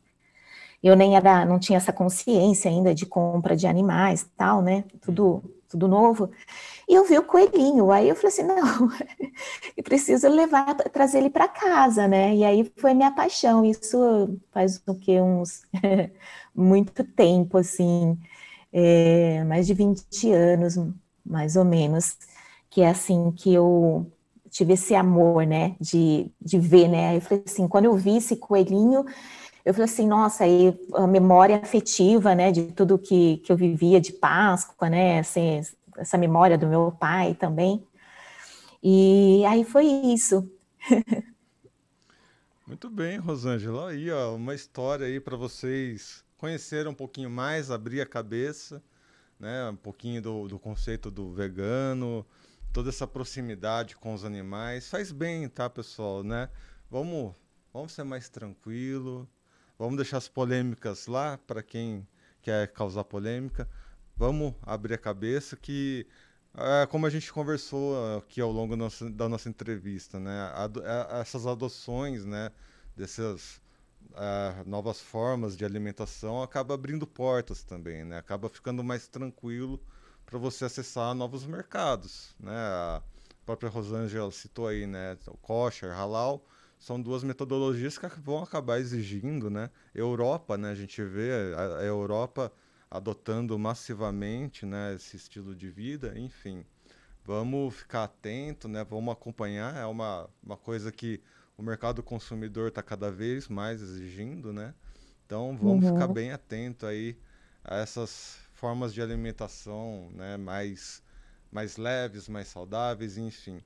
Eu 0.83 0.96
nem 0.96 1.16
era, 1.16 1.44
não 1.44 1.59
tinha 1.61 1.77
essa 1.77 1.92
consciência 1.92 2.70
ainda 2.70 2.94
de 2.94 3.07
compra 3.07 3.55
de 3.57 3.66
animais 3.66 4.29
tal, 4.37 4.61
né? 4.62 4.85
Tudo, 5.01 5.42
tudo 5.68 5.87
novo. 5.87 6.31
E 6.88 6.94
eu 6.94 7.05
vi 7.07 7.18
o 7.18 7.22
coelhinho, 7.22 7.92
aí 7.92 8.09
eu 8.09 8.16
falei 8.16 8.29
assim, 8.29 8.42
não, 8.44 8.90
eu 9.77 9.83
preciso 9.85 10.29
levar, 10.29 10.75
trazer 10.75 11.18
ele 11.18 11.31
para 11.31 11.48
casa, 11.48 12.09
né? 12.09 12.35
E 12.35 12.44
aí 12.44 12.72
foi 12.77 12.94
minha 12.94 13.12
paixão, 13.12 13.64
isso 13.64 14.38
faz 14.51 14.83
o 14.87 14.94
que, 14.94 15.20
uns, 15.20 15.62
muito 16.55 17.05
tempo, 17.05 17.59
assim, 17.59 18.18
é, 18.72 19.44
mais 19.44 19.66
de 19.66 19.74
20 19.74 20.32
anos, 20.32 20.78
mais 21.24 21.56
ou 21.56 21.64
menos, 21.64 22.16
que 22.70 22.80
é 22.80 22.88
assim 22.88 23.30
que 23.32 23.52
eu 23.52 24.11
tive 24.50 24.74
esse 24.74 24.94
amor, 24.94 25.46
né, 25.46 25.76
de, 25.80 26.30
de 26.40 26.58
ver, 26.58 26.88
né, 26.88 27.16
eu 27.16 27.20
falei 27.20 27.42
assim, 27.46 27.68
quando 27.68 27.87
eu 27.87 27.96
vi 27.96 28.18
esse 28.18 28.37
coelhinho, 28.37 29.04
eu 29.64 29.72
falei 29.72 29.85
assim, 29.85 30.06
nossa, 30.06 30.44
aí 30.44 30.78
a 30.94 31.06
memória 31.06 31.56
afetiva, 31.56 32.35
né, 32.35 32.50
de 32.52 32.64
tudo 32.72 32.98
que, 32.98 33.38
que 33.38 33.52
eu 33.52 33.56
vivia 33.56 34.00
de 34.00 34.12
Páscoa, 34.12 34.90
né, 34.90 35.20
assim, 35.20 35.61
essa 35.96 36.18
memória 36.18 36.58
do 36.58 36.66
meu 36.66 36.92
pai 36.92 37.35
também, 37.35 37.82
e 38.82 39.44
aí 39.46 39.64
foi 39.64 39.87
isso. 39.87 40.50
Muito 42.66 42.90
bem, 42.90 43.18
Rosângela, 43.18 43.90
aí 43.90 44.11
ó, 44.11 44.35
uma 44.35 44.54
história 44.54 45.06
aí 45.06 45.20
para 45.20 45.37
vocês 45.37 46.24
conhecer 46.42 46.88
um 46.88 46.94
pouquinho 46.94 47.31
mais, 47.31 47.70
abrir 47.70 48.00
a 48.00 48.07
cabeça, 48.07 48.83
né? 49.38 49.70
Um 49.70 49.76
pouquinho 49.76 50.20
do, 50.20 50.48
do 50.48 50.59
conceito 50.59 51.09
do 51.09 51.33
vegano, 51.33 52.26
toda 52.72 52.88
essa 52.88 53.07
proximidade 53.07 53.94
com 53.94 54.12
os 54.12 54.24
animais. 54.24 54.88
Faz 54.90 55.12
bem, 55.12 55.48
tá, 55.48 55.70
pessoal, 55.70 56.24
né? 56.24 56.48
Vamos, 56.90 57.33
vamos 57.72 57.92
ser 57.92 58.02
mais 58.02 58.28
tranquilo, 58.28 59.28
vamos 59.78 59.94
deixar 59.94 60.16
as 60.16 60.26
polêmicas 60.26 61.07
lá 61.07 61.38
para 61.38 61.62
quem 61.62 62.05
quer 62.40 62.66
causar 62.72 63.05
polêmica. 63.05 63.68
Vamos 64.16 64.52
abrir 64.62 64.94
a 64.94 64.98
cabeça 64.98 65.55
que 65.55 66.05
é, 66.57 66.87
como 66.87 67.07
a 67.07 67.11
gente 67.11 67.33
conversou 67.33 68.18
aqui 68.18 68.40
ao 68.40 68.50
longo 68.50 68.76
da 69.12 69.28
nossa, 69.28 69.48
entrevista, 69.48 70.18
né? 70.18 70.50
Ado, 70.57 70.83
essas 71.20 71.46
adoções, 71.46 72.24
né? 72.24 72.50
Dessas 72.96 73.62
é, 74.14 74.64
novas 74.64 75.00
formas 75.00 75.56
de 75.56 75.64
alimentação 75.64 76.42
acaba 76.42 76.74
abrindo 76.74 77.06
portas 77.06 77.62
também, 77.62 78.04
né? 78.04 78.18
Acaba 78.18 78.48
ficando 78.48 78.82
mais 78.82 79.08
tranquilo 79.08 79.80
para 80.26 80.38
você 80.38 80.64
acessar 80.64 81.14
novos 81.14 81.46
mercados, 81.46 82.34
né? 82.38 82.56
A 82.56 83.02
própria 83.44 83.70
Rosângela 83.70 84.30
citou 84.30 84.66
aí, 84.66 84.86
né? 84.86 85.16
O 85.26 85.36
kosher, 85.36 85.90
halal, 85.92 86.44
são 86.78 87.00
duas 87.00 87.22
metodologias 87.22 87.98
que 87.98 88.06
vão 88.20 88.42
acabar 88.42 88.78
exigindo, 88.78 89.50
né? 89.50 89.70
Europa, 89.94 90.56
né? 90.56 90.70
A 90.70 90.74
gente 90.74 91.02
vê 91.02 91.54
a, 91.56 91.78
a 91.78 91.84
Europa 91.84 92.52
adotando 92.92 93.58
massivamente 93.58 94.66
né, 94.66 94.94
esse 94.94 95.16
estilo 95.16 95.54
de 95.54 95.70
vida, 95.70 96.12
enfim. 96.18 96.62
Vamos 97.24 97.74
ficar 97.74 98.04
atento, 98.04 98.68
né, 98.68 98.84
vamos 98.84 99.10
acompanhar, 99.12 99.74
é 99.76 99.86
uma, 99.86 100.28
uma 100.42 100.58
coisa 100.58 100.92
que 100.92 101.22
o 101.56 101.62
mercado 101.62 102.02
consumidor 102.02 102.68
está 102.68 102.82
cada 102.82 103.10
vez 103.10 103.48
mais 103.48 103.80
exigindo, 103.80 104.52
né? 104.52 104.74
Então 105.26 105.56
vamos 105.56 105.84
uhum. 105.84 105.92
ficar 105.92 106.08
bem 106.08 106.32
atento 106.32 106.86
aí 106.86 107.16
a 107.64 107.76
essas 107.76 108.38
formas 108.54 108.92
de 108.92 109.00
alimentação 109.00 110.10
né, 110.14 110.36
mais, 110.36 111.02
mais 111.50 111.76
leves, 111.76 112.28
mais 112.28 112.48
saudáveis, 112.48 113.16
enfim. 113.16 113.62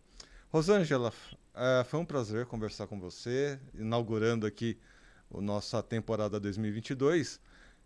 Rosângela, 0.48 1.12
é, 1.54 1.84
foi 1.84 2.00
um 2.00 2.04
prazer 2.04 2.46
conversar 2.46 2.86
com 2.86 2.98
você, 2.98 3.58
inaugurando 3.74 4.46
aqui 4.46 4.78
a 5.34 5.40
nossa 5.40 5.82
temporada 5.82 6.38
2022. 6.38 7.40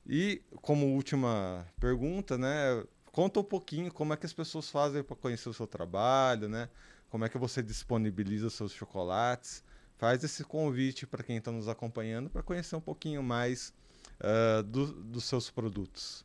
E 0.07 0.43
como 0.63 0.95
última 0.95 1.67
pergunta, 1.79 2.37
né, 2.39 2.85
conta 3.13 3.41
um 3.41 3.45
pouquinho 3.45 3.93
como 3.93 4.13
é 4.13 4.17
que 4.17 4.27
as 4.27 4.33
pessoas 4.33 4.69
fazem 4.71 5.03
para 5.03 5.17
conhecer 5.17 5.49
o 5.49 5.55
seu 5.55 5.67
trabalho, 5.67 6.49
né? 6.49 6.69
Como 7.09 7.25
é 7.25 7.29
que 7.29 7.39
você 7.39 7.63
disponibiliza 7.63 8.47
os 8.47 8.55
seus 8.55 8.73
chocolates? 8.73 9.65
Faz 10.01 10.25
esse 10.25 10.43
convite 10.43 11.07
para 11.07 11.23
quem 11.23 11.37
está 11.37 11.53
nos 11.53 11.69
acompanhando 11.69 12.31
para 12.31 12.43
conhecer 12.43 12.75
um 12.75 12.81
pouquinho 12.81 13.23
mais 13.23 13.71
uh, 14.19 14.63
do, 14.63 14.87
dos 14.87 15.25
seus 15.25 15.51
produtos. 15.51 16.25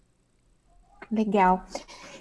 Legal. 1.11 1.65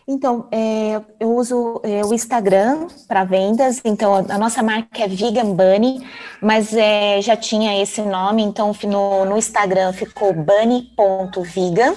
Então, 0.06 0.48
é, 0.50 1.00
eu 1.20 1.32
uso 1.32 1.80
é, 1.84 2.04
o 2.04 2.12
Instagram 2.12 2.88
para 3.06 3.22
vendas, 3.22 3.80
então 3.84 4.16
a 4.16 4.36
nossa 4.36 4.64
marca 4.64 5.04
é 5.04 5.06
Vegan 5.06 5.54
Bunny, 5.54 6.04
mas 6.42 6.74
é, 6.74 7.22
já 7.22 7.36
tinha 7.36 7.80
esse 7.80 8.02
nome, 8.02 8.42
então 8.42 8.72
no, 8.82 9.24
no 9.24 9.38
Instagram 9.38 9.92
ficou 9.92 10.34
bunny.vegan. 10.34 11.94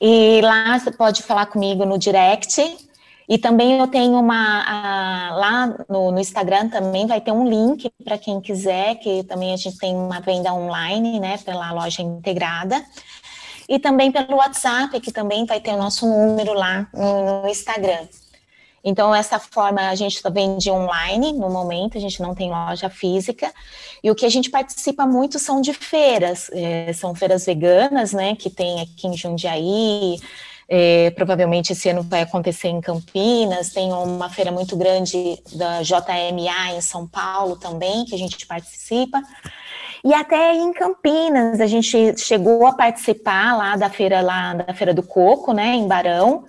E 0.00 0.40
lá 0.40 0.78
você 0.78 0.90
pode 0.90 1.22
falar 1.22 1.46
comigo 1.46 1.84
no 1.84 1.98
direct. 1.98 2.83
E 3.28 3.38
também 3.38 3.78
eu 3.78 3.86
tenho 3.86 4.18
uma. 4.18 4.62
A, 4.62 5.34
lá 5.34 5.66
no, 5.88 6.12
no, 6.12 6.20
Instagram 6.20 6.68
também 6.68 7.06
vai 7.06 7.20
ter 7.20 7.32
um 7.32 7.48
link 7.48 7.90
para 8.04 8.18
quem 8.18 8.40
quiser, 8.40 8.96
que 8.96 9.24
também 9.24 9.52
a 9.52 9.56
gente 9.56 9.78
tem 9.78 9.94
uma 9.96 10.20
venda 10.20 10.52
online, 10.52 11.18
né, 11.18 11.38
pela 11.38 11.72
loja 11.72 12.02
integrada 12.02 12.84
e 13.68 13.78
também 13.78 14.12
pelo 14.12 14.36
WhatsApp, 14.36 15.00
que 15.00 15.10
também 15.10 15.46
vai 15.46 15.60
ter 15.60 15.72
o 15.72 15.78
nosso 15.78 16.06
número 16.06 16.52
lá 16.52 16.86
no, 16.92 17.42
no 17.42 17.48
Instagram. 17.48 18.06
Então, 18.86 19.14
essa 19.14 19.38
forma 19.38 19.88
a 19.88 19.94
gente 19.94 20.20
vende 20.30 20.70
online 20.70 21.32
no 21.32 21.48
momento, 21.48 21.96
a 21.96 22.00
gente 22.00 22.20
não 22.20 22.34
tem 22.34 22.50
loja 22.50 22.90
física. 22.90 23.50
E 24.02 24.10
o 24.10 24.14
que 24.14 24.26
a 24.26 24.28
gente 24.28 24.50
participa 24.50 25.06
muito 25.06 25.38
são 25.38 25.62
de 25.62 25.72
feiras, 25.72 26.50
é, 26.52 26.92
são 26.92 27.14
feiras 27.14 27.46
veganas, 27.46 28.12
né, 28.12 28.36
que 28.36 28.50
tem 28.50 28.82
aqui 28.82 29.06
em 29.06 29.16
Jundiaí. 29.16 30.18
É, 30.76 31.12
provavelmente 31.12 31.72
esse 31.72 31.88
ano 31.88 32.02
vai 32.02 32.22
acontecer 32.22 32.66
em 32.66 32.80
Campinas, 32.80 33.68
tem 33.68 33.92
uma 33.92 34.28
feira 34.28 34.50
muito 34.50 34.76
grande 34.76 35.40
da 35.54 35.82
JMA 35.82 36.74
em 36.76 36.80
São 36.80 37.06
Paulo 37.06 37.54
também, 37.54 38.04
que 38.04 38.12
a 38.12 38.18
gente 38.18 38.44
participa. 38.44 39.22
E 40.02 40.12
até 40.12 40.52
em 40.52 40.72
Campinas, 40.72 41.60
a 41.60 41.68
gente 41.68 42.18
chegou 42.18 42.66
a 42.66 42.72
participar 42.72 43.56
lá 43.56 43.76
da 43.76 43.88
feira 43.88 44.20
lá 44.20 44.52
da 44.52 44.74
Feira 44.74 44.92
do 44.92 45.04
Coco, 45.04 45.52
né, 45.52 45.76
em 45.76 45.86
Barão. 45.86 46.44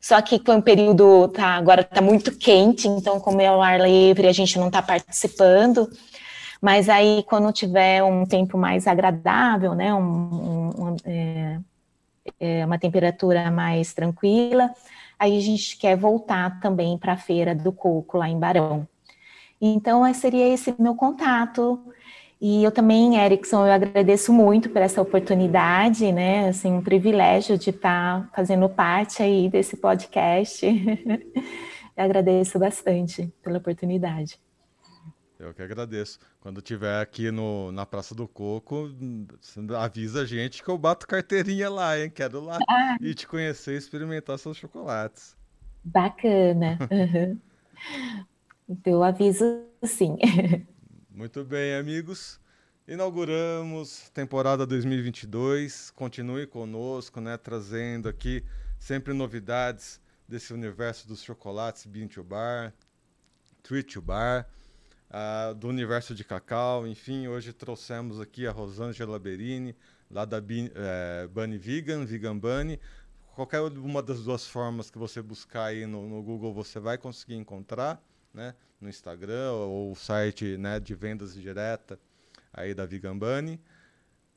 Só 0.00 0.20
que 0.22 0.42
foi 0.44 0.56
um 0.56 0.60
período, 0.60 1.28
tá, 1.28 1.50
agora 1.50 1.82
está 1.82 2.00
muito 2.00 2.36
quente, 2.36 2.88
então 2.88 3.20
como 3.20 3.40
é 3.40 3.48
o 3.48 3.62
ar 3.62 3.80
livre, 3.80 4.26
a 4.26 4.32
gente 4.32 4.58
não 4.58 4.66
está 4.66 4.82
participando. 4.82 5.88
Mas 6.60 6.88
aí, 6.88 7.24
quando 7.28 7.52
tiver 7.52 8.02
um 8.02 8.26
tempo 8.26 8.58
mais 8.58 8.88
agradável, 8.88 9.76
né, 9.76 9.94
um, 9.94 10.00
um, 10.00 10.84
um, 10.84 10.96
é, 11.04 11.60
é, 12.40 12.64
uma 12.64 12.78
temperatura 12.78 13.50
mais 13.50 13.92
tranquila, 13.92 14.70
aí 15.18 15.36
a 15.36 15.40
gente 15.40 15.76
quer 15.76 15.96
voltar 15.96 16.60
também 16.60 16.96
para 16.96 17.14
a 17.14 17.16
feira 17.16 17.54
do 17.54 17.72
coco 17.72 18.18
lá 18.18 18.28
em 18.28 18.38
Barão. 18.38 18.86
Então, 19.60 20.12
seria 20.14 20.46
esse 20.48 20.74
meu 20.78 20.94
contato. 20.94 21.80
E 22.40 22.62
eu 22.62 22.70
também, 22.70 23.16
Erickson, 23.16 23.66
eu 23.66 23.72
agradeço 23.72 24.32
muito 24.32 24.70
por 24.70 24.80
essa 24.80 25.02
oportunidade, 25.02 26.12
né? 26.12 26.48
Assim, 26.48 26.72
um 26.72 26.82
privilégio 26.82 27.58
de 27.58 27.70
estar 27.70 28.30
fazendo 28.32 28.68
parte 28.68 29.22
aí 29.22 29.48
desse 29.48 29.76
podcast. 29.76 30.64
agradeço 31.96 32.58
bastante 32.58 33.28
pela 33.42 33.58
oportunidade. 33.58 34.38
Eu 35.38 35.54
que 35.54 35.62
agradeço. 35.62 36.18
Quando 36.40 36.60
tiver 36.60 37.00
aqui 37.00 37.30
no, 37.30 37.70
na 37.70 37.86
Praça 37.86 38.12
do 38.12 38.26
Coco, 38.26 38.90
avisa 39.78 40.22
a 40.22 40.24
gente 40.24 40.64
que 40.64 40.68
eu 40.68 40.76
bato 40.76 41.06
carteirinha 41.06 41.70
lá, 41.70 41.96
hein? 41.96 42.10
Quero 42.10 42.40
lá 42.40 42.58
ah. 42.68 42.96
e 43.00 43.14
te 43.14 43.24
conhecer 43.24 43.74
e 43.74 43.78
experimentar 43.78 44.36
seus 44.38 44.56
chocolates. 44.56 45.36
Bacana. 45.84 46.76
então 48.68 48.92
eu 48.94 49.04
aviso 49.04 49.64
sim. 49.84 50.16
Muito 51.08 51.44
bem, 51.44 51.74
amigos. 51.76 52.40
Inauguramos 52.88 54.10
temporada 54.10 54.66
2022. 54.66 55.90
Continue 55.92 56.48
conosco, 56.48 57.20
né, 57.20 57.36
trazendo 57.36 58.08
aqui 58.08 58.44
sempre 58.76 59.12
novidades 59.12 60.00
desse 60.26 60.52
universo 60.52 61.06
dos 61.06 61.22
chocolates 61.22 61.86
Bean 61.86 62.08
to 62.08 62.24
Bar, 62.24 62.74
Treat 63.62 63.94
to 63.94 64.02
Bar, 64.02 64.48
uh, 65.10 65.54
do 65.54 65.68
universo 65.68 66.14
de 66.14 66.24
cacau. 66.24 66.86
Enfim, 66.86 67.28
hoje 67.28 67.52
trouxemos 67.52 68.20
aqui 68.20 68.46
a 68.46 68.52
Rosângela 68.52 69.18
Berini, 69.18 69.76
lá 70.10 70.24
da 70.24 70.40
Bean, 70.40 70.70
é, 70.74 71.26
Bunny 71.28 71.58
Vegan, 71.58 72.04
Vegan 72.04 72.38
Bunny. 72.38 72.80
Qualquer 73.34 73.60
uma 73.60 74.02
das 74.02 74.24
duas 74.24 74.46
formas 74.46 74.90
que 74.90 74.98
você 74.98 75.22
buscar 75.22 75.66
aí 75.66 75.86
no, 75.86 76.08
no 76.08 76.22
Google, 76.22 76.52
você 76.52 76.80
vai 76.80 76.98
conseguir 76.98 77.36
encontrar, 77.36 78.02
né? 78.32 78.54
no 78.80 78.88
Instagram 78.88 79.52
ou 79.52 79.92
o 79.92 79.96
site 79.96 80.56
né, 80.56 80.78
de 80.78 80.94
vendas 80.94 81.34
direta 81.34 81.98
aí 82.52 82.74
da 82.74 82.86
Vigambani. 82.86 83.60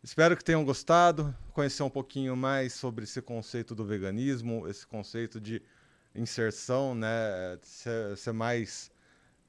Espero 0.04 0.36
que 0.36 0.44
tenham 0.44 0.66
gostado, 0.66 1.36
conhecer 1.54 1.84
um 1.84 1.90
pouquinho 1.90 2.36
mais 2.36 2.74
sobre 2.74 3.04
esse 3.04 3.22
conceito 3.22 3.76
do 3.76 3.86
veganismo, 3.86 4.68
esse 4.68 4.86
conceito 4.86 5.40
de 5.40 5.62
inserção, 6.16 6.96
né, 6.96 7.58
ser, 7.62 8.18
ser 8.18 8.32
mais 8.32 8.91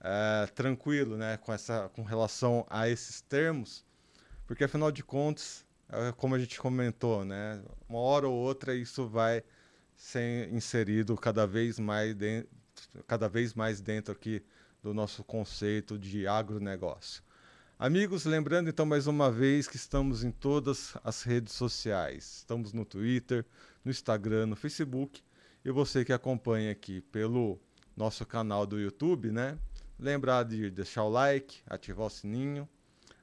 é, 0.03 0.47
tranquilo, 0.49 1.17
né, 1.17 1.37
com 1.37 1.53
essa, 1.53 1.89
com 1.91 2.03
relação 2.03 2.67
a 2.69 2.89
esses 2.89 3.21
termos, 3.21 3.85
porque 4.47 4.65
afinal 4.65 4.91
de 4.91 5.03
contas, 5.03 5.65
é 5.89 6.13
como 6.13 6.35
a 6.35 6.39
gente 6.39 6.59
comentou, 6.59 7.25
né, 7.25 7.63
uma 7.89 8.01
hora 8.01 8.29
ou 8.29 8.35
outra 8.35 8.75
isso 8.75 9.07
vai 9.07 9.43
ser 9.95 10.53
inserido 10.53 11.17
cada 11.17 11.47
vez 11.47 11.79
mais 11.79 12.17
cada 13.07 13.29
vez 13.29 13.55
mais 13.55 13.81
dentro 13.81 14.13
aqui 14.13 14.43
do 14.83 14.93
nosso 14.93 15.23
conceito 15.23 15.97
de 15.97 16.27
agronegócio. 16.27 17.23
Amigos, 17.79 18.25
lembrando 18.25 18.71
então 18.71 18.87
mais 18.87 19.07
uma 19.07 19.31
vez 19.31 19.69
que 19.69 19.77
estamos 19.77 20.25
em 20.25 20.31
todas 20.31 20.97
as 21.05 21.23
redes 21.23 21.53
sociais. 21.53 22.39
Estamos 22.39 22.73
no 22.73 22.85
Twitter, 22.85 23.45
no 23.85 23.91
Instagram, 23.91 24.47
no 24.47 24.57
Facebook. 24.57 25.23
E 25.65 25.71
você 25.71 26.05
que 26.05 26.13
acompanha 26.13 26.73
aqui 26.73 27.01
pelo 27.01 27.61
nosso 27.97 28.25
canal 28.25 28.67
do 28.67 28.81
YouTube, 28.81 29.31
né? 29.31 29.59
Lembrar 29.99 30.45
de 30.45 30.71
deixar 30.71 31.05
o 31.05 31.09
like, 31.09 31.61
ativar 31.67 32.07
o 32.07 32.11
sininho, 32.11 32.69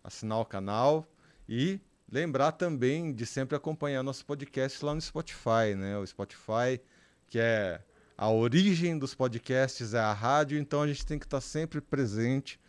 assinar 0.04 0.40
o 0.40 0.46
canal 0.46 1.06
e 1.48 1.80
lembrar 2.12 2.54
também 2.54 3.14
de 3.14 3.26
sempre 3.26 3.56
acompanhar 3.56 4.04
nosso 4.04 4.26
podcast 4.26 4.84
lá 4.84 4.96
no 4.96 5.02
Spotify, 5.02 5.76
né? 5.78 5.98
O 5.98 6.06
Spotify, 6.06 6.82
que 7.28 7.40
é 7.40 7.82
a 8.18 8.30
origem 8.30 8.98
dos 8.98 9.16
podcasts 9.16 9.94
é 9.94 10.00
a 10.00 10.12
rádio, 10.12 10.60
então 10.60 10.82
a 10.82 10.88
gente 10.88 11.06
tem 11.06 11.18
que 11.18 11.26
estar 11.26 11.40
sempre 11.40 11.80
presente 11.80 12.60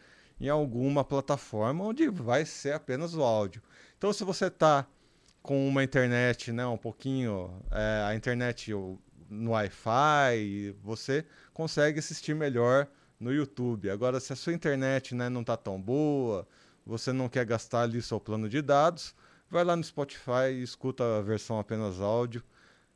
em 0.41 0.49
alguma 0.49 1.05
plataforma 1.05 1.85
onde 1.85 2.09
vai 2.09 2.45
ser 2.45 2.73
apenas 2.73 3.15
o 3.15 3.23
áudio. 3.23 3.61
Então, 3.99 4.13
se 4.13 4.23
você 4.23 4.47
está 4.47 4.87
com 5.43 5.69
uma 5.69 5.83
internet, 5.83 6.53
né, 6.53 6.67
um 6.67 6.77
pouquinho, 6.77 7.61
é, 7.71 8.05
a 8.07 8.15
internet 8.15 8.73
no 9.29 9.51
Wi-Fi, 9.51 10.77
você 10.83 11.27
consegue 11.53 11.99
assistir 11.99 12.35
melhor 12.35 12.87
no 13.21 13.33
YouTube. 13.33 13.91
Agora, 13.91 14.19
se 14.19 14.33
a 14.33 14.37
sua 14.37 14.55
internet 14.55 15.15
né, 15.15 15.29
não 15.29 15.43
está 15.43 15.57
tão 15.57 15.81
boa, 15.81 16.49
você 16.85 17.13
não 17.13 17.29
quer 17.29 17.45
gastar 17.45 17.83
ali 17.83 18.01
seu 18.01 18.19
plano 18.19 18.49
de 18.49 18.63
dados, 18.63 19.15
vai 19.51 19.63
lá 19.63 19.77
no 19.77 19.85
Spotify 19.85 20.51
e 20.53 20.63
escuta 20.63 21.19
a 21.19 21.21
versão 21.21 21.59
apenas 21.59 22.01
áudio, 22.01 22.43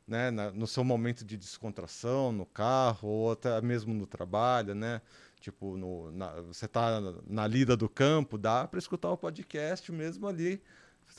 né, 0.07 0.31
na, 0.31 0.51
no 0.51 0.67
seu 0.67 0.83
momento 0.83 1.23
de 1.23 1.37
descontração, 1.37 2.31
no 2.31 2.45
carro 2.45 3.07
ou 3.07 3.31
até 3.31 3.61
mesmo 3.61 3.93
no 3.93 4.05
trabalho, 4.05 4.75
né? 4.75 5.01
Tipo, 5.39 5.77
no, 5.77 6.11
na, 6.11 6.41
você 6.41 6.65
está 6.65 6.99
na 7.27 7.47
lida 7.47 7.77
do 7.77 7.87
campo, 7.87 8.37
dá 8.37 8.67
para 8.67 8.79
escutar 8.79 9.11
o 9.11 9.17
podcast 9.17 9.91
mesmo 9.91 10.27
ali 10.27 10.61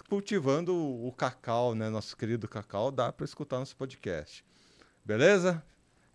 cultivando 0.08 0.74
o, 0.74 1.08
o 1.08 1.12
cacau, 1.12 1.74
né? 1.74 1.88
Nosso 1.88 2.16
querido 2.16 2.48
cacau, 2.48 2.90
dá 2.90 3.12
para 3.12 3.24
escutar 3.24 3.58
nosso 3.58 3.76
podcast. 3.76 4.44
Beleza? 5.04 5.64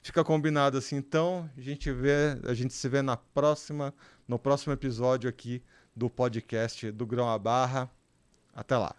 Fica 0.01 0.23
combinado 0.23 0.77
assim, 0.77 0.95
então. 0.95 1.49
A 1.55 1.61
gente 1.61 1.91
vê, 1.91 2.37
a 2.45 2.53
gente 2.53 2.73
se 2.73 2.89
vê 2.89 3.01
na 3.01 3.15
próxima, 3.15 3.93
no 4.27 4.39
próximo 4.39 4.73
episódio 4.73 5.29
aqui 5.29 5.63
do 5.95 6.09
podcast 6.09 6.91
do 6.91 7.05
Grão 7.05 7.29
a 7.29 7.37
Barra. 7.37 7.89
Até 8.53 8.77
lá. 8.77 8.95